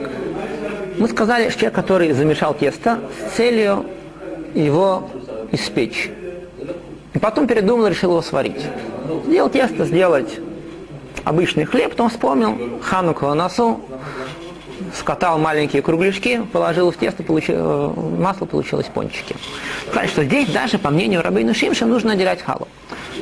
Мы 0.98 1.08
сказали, 1.08 1.48
что 1.48 1.60
человек, 1.60 1.74
который 1.74 2.12
замешал 2.12 2.54
тесто 2.54 2.98
с 3.28 3.36
целью 3.36 3.86
его 4.54 5.08
испечь. 5.50 6.10
И 7.14 7.18
потом 7.18 7.46
передумал, 7.46 7.86
решил 7.86 8.10
его 8.10 8.22
сварить. 8.22 8.66
Сделал 9.26 9.48
тесто, 9.48 9.84
сделать 9.84 10.38
обычный 11.24 11.64
хлеб, 11.64 11.90
потом 11.90 12.10
вспомнил, 12.10 12.80
хануку 12.82 13.32
носу, 13.34 13.80
скатал 14.94 15.38
маленькие 15.38 15.82
кругляшки, 15.82 16.42
положил 16.52 16.90
в 16.90 16.96
тесто, 16.96 17.22
получил, 17.22 17.92
масло, 18.18 18.46
получилось 18.46 18.86
пончики. 18.92 19.36
Сказали, 19.88 20.08
что 20.08 20.24
здесь 20.24 20.48
даже, 20.50 20.78
по 20.78 20.90
мнению 20.90 21.22
Рабейну 21.22 21.54
Шимша, 21.54 21.86
нужно 21.86 22.12
отделять 22.12 22.42
халу. 22.42 22.68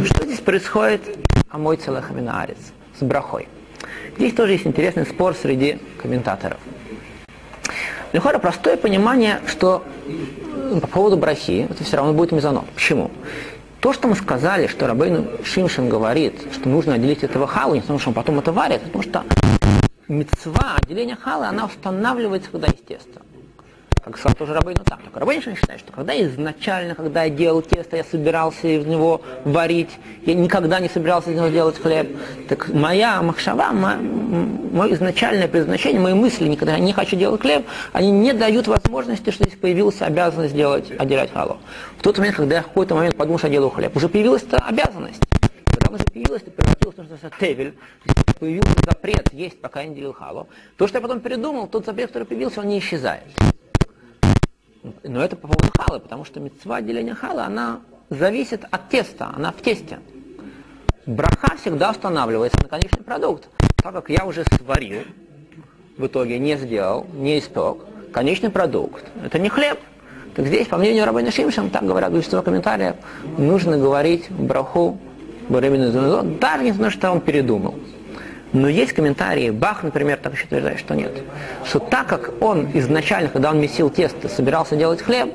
Что 0.03 0.25
здесь 0.25 0.40
происходит? 0.40 1.03
Амой 1.51 1.77
целахаминаарец 1.77 2.59
с 2.99 3.03
брахой. 3.03 3.49
Здесь 4.16 4.35
тоже 4.35 4.53
есть 4.53 4.66
интересный 4.66 5.07
спор 5.07 5.35
среди 5.35 5.79
комментаторов. 6.01 6.59
Лихора 8.12 8.38
простое 8.38 8.77
понимание, 8.77 9.40
что 9.46 9.85
по 10.81 10.87
поводу 10.87 11.16
брахи, 11.16 11.66
это 11.70 11.85
все 11.85 11.96
равно 11.96 12.12
будет 12.12 12.33
мезонот. 12.33 12.66
Почему? 12.75 13.11
То, 13.81 13.92
что 13.94 14.09
мы 14.09 14.14
сказали, 14.14 14.66
что 14.66 14.87
Рабейну 14.87 15.27
Шимшин 15.42 15.88
говорит, 15.88 16.35
что 16.53 16.68
нужно 16.68 16.94
отделить 16.94 17.23
этого 17.23 17.46
халу, 17.46 17.75
не 17.75 17.81
потому 17.81 17.99
что 17.99 18.11
он 18.11 18.14
потом 18.14 18.38
это 18.38 18.53
варит, 18.53 18.83
потому 18.83 19.03
что 19.03 19.25
мецва, 20.11 20.77
отделение 20.77 21.16
халы, 21.16 21.46
она 21.46 21.66
устанавливается, 21.66 22.51
когда 22.51 22.66
есть 22.66 22.85
тесто. 22.85 23.23
Как 24.05 24.16
сказал 24.16 24.35
тоже 24.35 24.55
Рабейну 24.55 24.83
там. 24.83 24.99
Только 25.03 25.20
Рабейну 25.20 25.42
считает, 25.55 25.79
что 25.79 25.92
когда 25.92 26.18
изначально, 26.25 26.94
когда 26.94 27.25
я 27.25 27.31
делал 27.31 27.61
тесто, 27.61 27.99
я 27.99 28.05
собирался 28.05 28.66
из 28.66 28.87
него 28.87 29.20
варить, 29.44 29.90
я 30.25 30.35
никогда 30.35 30.81
не 30.81 30.88
собирался 30.88 31.31
из 31.31 31.37
него 31.37 31.49
делать 31.49 31.79
хлеб. 31.79 32.09
Так 32.49 32.70
моя 32.70 33.20
махшава, 33.20 33.73
мое 33.73 34.94
изначальное 34.94 35.49
предназначение, 35.49 36.01
мои 36.01 36.14
мысли, 36.14 36.49
никогда 36.49 36.79
не 36.79 36.94
хочу 36.94 37.14
делать 37.14 37.42
хлеб, 37.42 37.66
они 37.92 38.11
не 38.11 38.33
дают 38.33 38.68
возможности, 38.68 39.31
что 39.31 39.44
здесь 39.44 39.59
появилась 39.59 40.01
обязанность 40.01 40.55
делать, 40.55 40.90
отделять 40.99 41.31
халу. 41.33 41.59
В 41.99 42.03
тот 42.03 42.16
момент, 42.16 42.37
когда 42.37 42.57
я 42.57 42.62
в 42.62 42.68
какой-то 42.68 42.94
момент 42.94 43.16
подумал, 43.16 43.38
что 43.38 43.49
я 43.49 43.53
делаю 43.53 43.70
хлеб, 43.70 43.94
уже 43.94 44.09
появилась 44.09 44.42
эта 44.42 44.57
обязанность. 44.57 45.20
Когда 45.66 45.88
она 45.88 45.96
уже 45.96 46.05
появилась, 46.05 46.42
это 46.42 46.51
превратилось 46.53 46.96
в 46.96 47.38
тевель, 47.38 47.75
появился 48.40 48.74
запрет 48.85 49.33
есть, 49.33 49.61
пока 49.61 49.85
не 49.85 49.94
делил 49.94 50.12
халу. 50.12 50.48
То, 50.76 50.88
что 50.88 50.98
я 50.98 51.03
потом 51.03 51.20
передумал, 51.20 51.68
тот 51.68 51.85
запрет, 51.85 52.09
который 52.09 52.24
появился, 52.24 52.61
он 52.61 52.68
не 52.68 52.79
исчезает. 52.79 53.24
Но 55.05 55.22
это 55.22 55.37
по 55.37 55.46
поводу 55.46 55.70
халы, 55.76 56.00
потому 56.00 56.24
что 56.24 56.40
мецва 56.40 56.76
отделения 56.76 57.14
халы, 57.14 57.42
она 57.42 57.81
зависит 58.09 58.64
от 58.70 58.88
теста, 58.88 59.31
она 59.37 59.53
в 59.53 59.61
тесте. 59.61 60.00
Браха 61.05 61.57
всегда 61.57 61.90
устанавливается 61.90 62.59
на 62.62 62.68
конечный 62.68 63.05
продукт. 63.05 63.48
Так 63.76 63.92
как 63.92 64.09
я 64.09 64.24
уже 64.24 64.44
сварил, 64.44 65.03
в 65.98 66.07
итоге 66.07 66.38
не 66.38 66.57
сделал, 66.57 67.07
не 67.12 67.38
испек, 67.38 67.79
конечный 68.12 68.50
продукт, 68.50 69.05
это 69.22 69.38
не 69.38 69.50
хлеб. 69.50 69.79
Так 70.35 70.46
здесь, 70.46 70.66
по 70.68 70.79
мнению 70.79 71.05
Рабина 71.05 71.31
Шимшем, 71.31 71.70
так 71.70 71.85
говорят 71.85 72.12
большинство 72.12 72.40
комментариев, 72.40 72.96
нужно 73.37 73.76
говорить 73.76 74.31
браху 74.31 74.98
временный 75.48 75.90
даже 75.92 76.62
не 76.62 76.72
потому, 76.72 76.90
что 76.90 77.11
он 77.11 77.20
передумал. 77.20 77.74
Но 78.53 78.69
есть 78.69 78.93
комментарии, 78.93 79.51
Бах, 79.51 79.83
например, 79.83 80.19
так 80.19 80.35
еще 80.35 80.45
утверждает, 80.47 80.81
что 80.81 80.95
нет. 80.95 81.13
Что 81.65 81.79
так 81.79 82.07
как 82.09 82.43
он 82.43 82.69
изначально, 82.75 83.29
когда 83.29 83.51
он 83.51 83.61
месил 83.61 83.91
тесто, 83.91 84.29
собирался 84.29 84.77
делать 84.77 85.03
хлеб, 85.03 85.35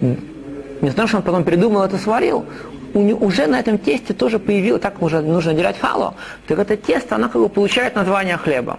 не 0.00 0.90
знаю, 0.90 1.08
что 1.08 1.18
он 1.18 1.22
потом 1.22 1.44
придумал 1.44 1.82
это 1.82 1.98
сварил, 1.98 2.46
уже 2.94 3.46
на 3.46 3.60
этом 3.60 3.78
тесте 3.78 4.14
тоже 4.14 4.38
появилось, 4.38 4.80
так 4.80 5.02
уже 5.02 5.20
нужно 5.20 5.52
делать 5.52 5.78
халу, 5.78 6.14
так 6.46 6.58
это 6.58 6.76
тесто, 6.76 7.16
оно 7.16 7.28
как 7.28 7.42
бы 7.42 7.48
получает 7.48 7.94
название 7.94 8.38
хлеба, 8.38 8.78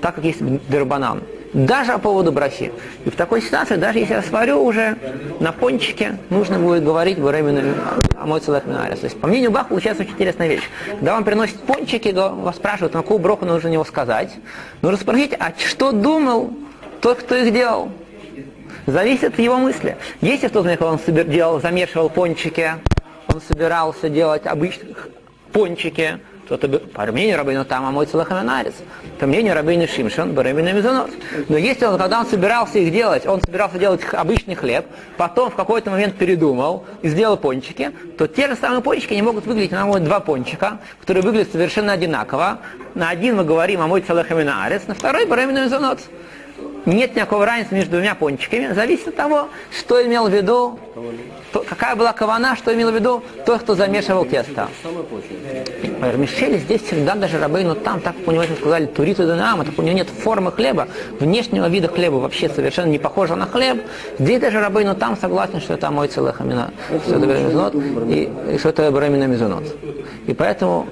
так 0.00 0.14
как 0.14 0.24
есть 0.24 0.40
дербанан 0.68 1.22
даже 1.52 1.92
по 1.92 1.98
поводу 1.98 2.32
брахи. 2.32 2.72
И 3.04 3.10
в 3.10 3.16
такой 3.16 3.40
ситуации, 3.40 3.76
даже 3.76 3.98
если 3.98 4.14
я 4.14 4.22
сварю 4.22 4.62
уже 4.62 4.96
на 5.40 5.52
пончике, 5.52 6.18
нужно 6.30 6.58
будет 6.58 6.84
говорить 6.84 7.18
временно 7.18 7.74
о 8.16 8.26
мой 8.26 8.40
целых 8.40 8.66
минарис. 8.66 9.00
То 9.00 9.06
есть, 9.06 9.20
по 9.20 9.26
мнению 9.26 9.50
Бах, 9.50 9.68
получается 9.68 10.02
очень 10.02 10.12
интересная 10.12 10.48
вещь. 10.48 10.68
Когда 10.90 11.14
вам 11.14 11.24
приносят 11.24 11.60
пончики, 11.62 12.08
вас 12.08 12.56
спрашивают, 12.56 12.94
на 12.94 13.02
какую 13.02 13.18
броху 13.18 13.44
нужно 13.44 13.68
него 13.68 13.84
сказать, 13.84 14.34
нужно 14.82 14.98
спросить, 14.98 15.34
а 15.38 15.52
что 15.58 15.92
думал 15.92 16.52
тот, 17.00 17.18
кто 17.18 17.36
их 17.36 17.52
делал? 17.52 17.90
Зависит 18.86 19.24
от 19.24 19.38
его 19.38 19.58
мысли. 19.58 19.96
Если 20.20 20.48
в 20.48 20.52
тот 20.52 20.64
момент, 20.64 20.80
когда 20.80 20.92
он 20.92 21.30
делал, 21.30 21.60
замешивал 21.60 22.08
пончики, 22.08 22.72
он 23.26 23.40
собирался 23.40 24.08
делать 24.08 24.46
обычные 24.46 24.94
пончики, 25.52 26.18
то 26.48 26.54
это 26.54 26.68
по 26.78 27.04
мнению 27.06 27.36
Рабейну 27.36 27.64
там, 27.64 27.84
а 27.84 27.90
мой 27.90 28.06
целахаминарец, 28.06 28.74
по 29.18 29.26
мнению 29.26 29.54
Рабейну 29.54 29.86
Шимшон, 29.86 30.32
Барабейну 30.32 30.74
Мизонот. 30.74 31.10
Но 31.48 31.58
если 31.58 31.84
он, 31.84 31.98
когда 31.98 32.20
он 32.20 32.26
собирался 32.26 32.78
их 32.78 32.90
делать, 32.90 33.26
он 33.26 33.42
собирался 33.42 33.78
делать 33.78 34.00
обычный 34.12 34.54
хлеб, 34.54 34.86
потом 35.18 35.50
в 35.50 35.54
какой-то 35.54 35.90
момент 35.90 36.16
передумал 36.16 36.86
и 37.02 37.08
сделал 37.08 37.36
пончики, 37.36 37.92
то 38.16 38.26
те 38.26 38.48
же 38.48 38.56
самые 38.56 38.80
пончики 38.80 39.12
не 39.12 39.22
могут 39.22 39.46
выглядеть, 39.46 39.72
на 39.72 39.84
мой 39.84 40.00
два 40.00 40.20
пончика, 40.20 40.78
которые 41.00 41.22
выглядят 41.22 41.52
совершенно 41.52 41.92
одинаково. 41.92 42.60
На 42.94 43.10
один 43.10 43.36
мы 43.36 43.44
говорим 43.44 43.82
о 43.82 43.86
мой 43.86 44.00
целахаминарец, 44.00 44.86
на 44.86 44.94
второй 44.94 45.26
Барабейну 45.26 45.64
Мизонот 45.64 46.00
нет 46.94 47.14
никакого 47.14 47.46
разницы 47.46 47.74
между 47.74 47.92
двумя 47.92 48.14
пончиками, 48.14 48.72
зависит 48.72 49.08
от 49.08 49.16
того, 49.16 49.48
что 49.78 50.04
имел 50.04 50.28
в 50.28 50.32
виду, 50.32 50.78
то, 51.52 51.64
какая 51.68 51.96
была 51.96 52.12
кавана, 52.12 52.56
что 52.56 52.74
имел 52.74 52.90
в 52.90 52.94
виду 52.94 53.22
тот, 53.46 53.62
кто 53.62 53.74
замешивал 53.74 54.24
тесто. 54.24 54.68
Мишель 56.16 56.58
здесь 56.58 56.82
всегда 56.82 57.14
даже 57.14 57.38
рабейну 57.38 57.74
там, 57.74 58.00
так 58.00 58.16
как 58.16 58.28
у 58.28 58.32
него 58.32 58.44
сказали, 58.58 58.86
туриту 58.86 59.24
динам, 59.24 59.64
так 59.64 59.78
у 59.78 59.82
него 59.82 59.96
нет 59.96 60.08
формы 60.08 60.52
хлеба, 60.52 60.88
внешнего 61.20 61.68
вида 61.68 61.88
хлеба 61.88 62.16
вообще 62.16 62.48
совершенно 62.48 62.90
не 62.90 62.98
похоже 62.98 63.36
на 63.36 63.46
хлеб. 63.46 63.82
Здесь 64.18 64.40
даже 64.40 64.60
рабейну 64.60 64.94
там 64.94 65.16
согласен, 65.16 65.60
что 65.60 65.74
это 65.74 65.90
мой 65.90 66.08
целых 66.08 66.40
амина, 66.40 66.70
что 67.04 67.16
это 67.16 67.26
мизунот, 67.26 67.74
и, 68.08 68.58
что 68.58 68.68
это 68.70 68.90
мизунот. 68.90 69.64
И 70.26 70.34
поэтому 70.34 70.86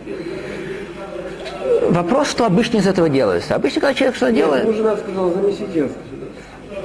Вопрос, 1.91 2.31
что 2.31 2.47
обычно 2.47 2.79
из 2.79 2.87
этого 2.87 3.09
делается. 3.09 3.55
Обычно, 3.55 3.81
когда 3.81 3.95
человек 3.95 4.17
что 4.17 4.33
делает... 4.33 4.65
Ему 4.65 4.73
жена 4.75 4.97
сказала, 4.97 5.33
замеси 5.33 5.67
тесто. 5.73 5.99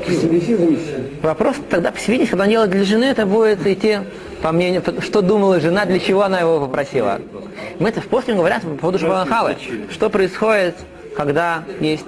Замеси, 0.07 0.55
замеси. 0.55 0.95
Вопрос 1.21 1.57
тогда, 1.69 1.91
по 1.91 1.97
всей 1.97 2.11
видимости, 2.13 2.31
когда 2.31 2.43
он 2.45 2.49
делает 2.49 2.71
для 2.71 2.83
жены, 2.83 3.05
это 3.05 3.25
будет 3.25 3.65
идти 3.65 3.99
по 4.41 4.51
мнению, 4.51 4.83
что 5.01 5.21
думала 5.21 5.59
жена, 5.59 5.85
для 5.85 5.99
чего 5.99 6.23
она 6.23 6.39
его 6.39 6.59
попросила. 6.59 7.19
Мы 7.79 7.89
это 7.89 8.01
после 8.01 8.33
говорят 8.33 8.63
по 8.63 8.69
поводу 8.69 8.99
Шабанахалы. 8.99 9.55
Что 9.91 10.09
происходит, 10.09 10.75
когда 11.15 11.63
есть 11.79 12.07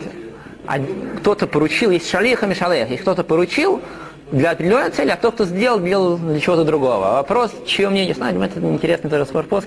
кто-то 1.18 1.46
поручил, 1.46 1.92
есть 1.92 2.10
шалиха 2.10 2.48
и 2.48 2.56
шалех, 2.56 2.90
есть 2.90 3.02
кто-то 3.02 3.24
поручил, 3.24 3.82
для 4.34 4.52
определенной 4.52 4.90
цели, 4.90 5.12
а 5.12 5.16
тот, 5.16 5.36
кто 5.36 5.46
сделал, 5.46 5.80
делал 5.80 6.18
для 6.18 6.40
чего-то 6.40 6.64
другого. 6.64 7.12
А 7.12 7.14
вопрос, 7.18 7.52
чье 7.68 7.88
мнение 7.90 8.16
знать, 8.16 8.36
это 8.36 8.60
интересно 8.60 9.10
тоже 9.10 9.26
спор 9.26 9.44
по 9.44 9.62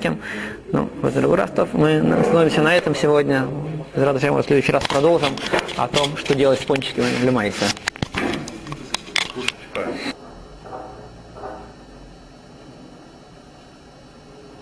Ну, 0.73 0.91
в 1.01 1.13
другой 1.13 1.37
раз 1.39 1.51
мы 1.73 1.99
остановимся 2.21 2.63
на 2.63 2.75
этом 2.77 2.95
сегодня. 2.95 3.47
В 3.95 4.43
следующий 4.43 4.73
раз 4.73 4.85
продолжим 4.85 5.31
о 5.77 5.87
том, 5.87 6.17
что 6.17 6.35
делать 6.35 6.61
с 6.61 6.65
пончиками 6.65 7.07
для 7.21 7.31
майса. 7.31 7.65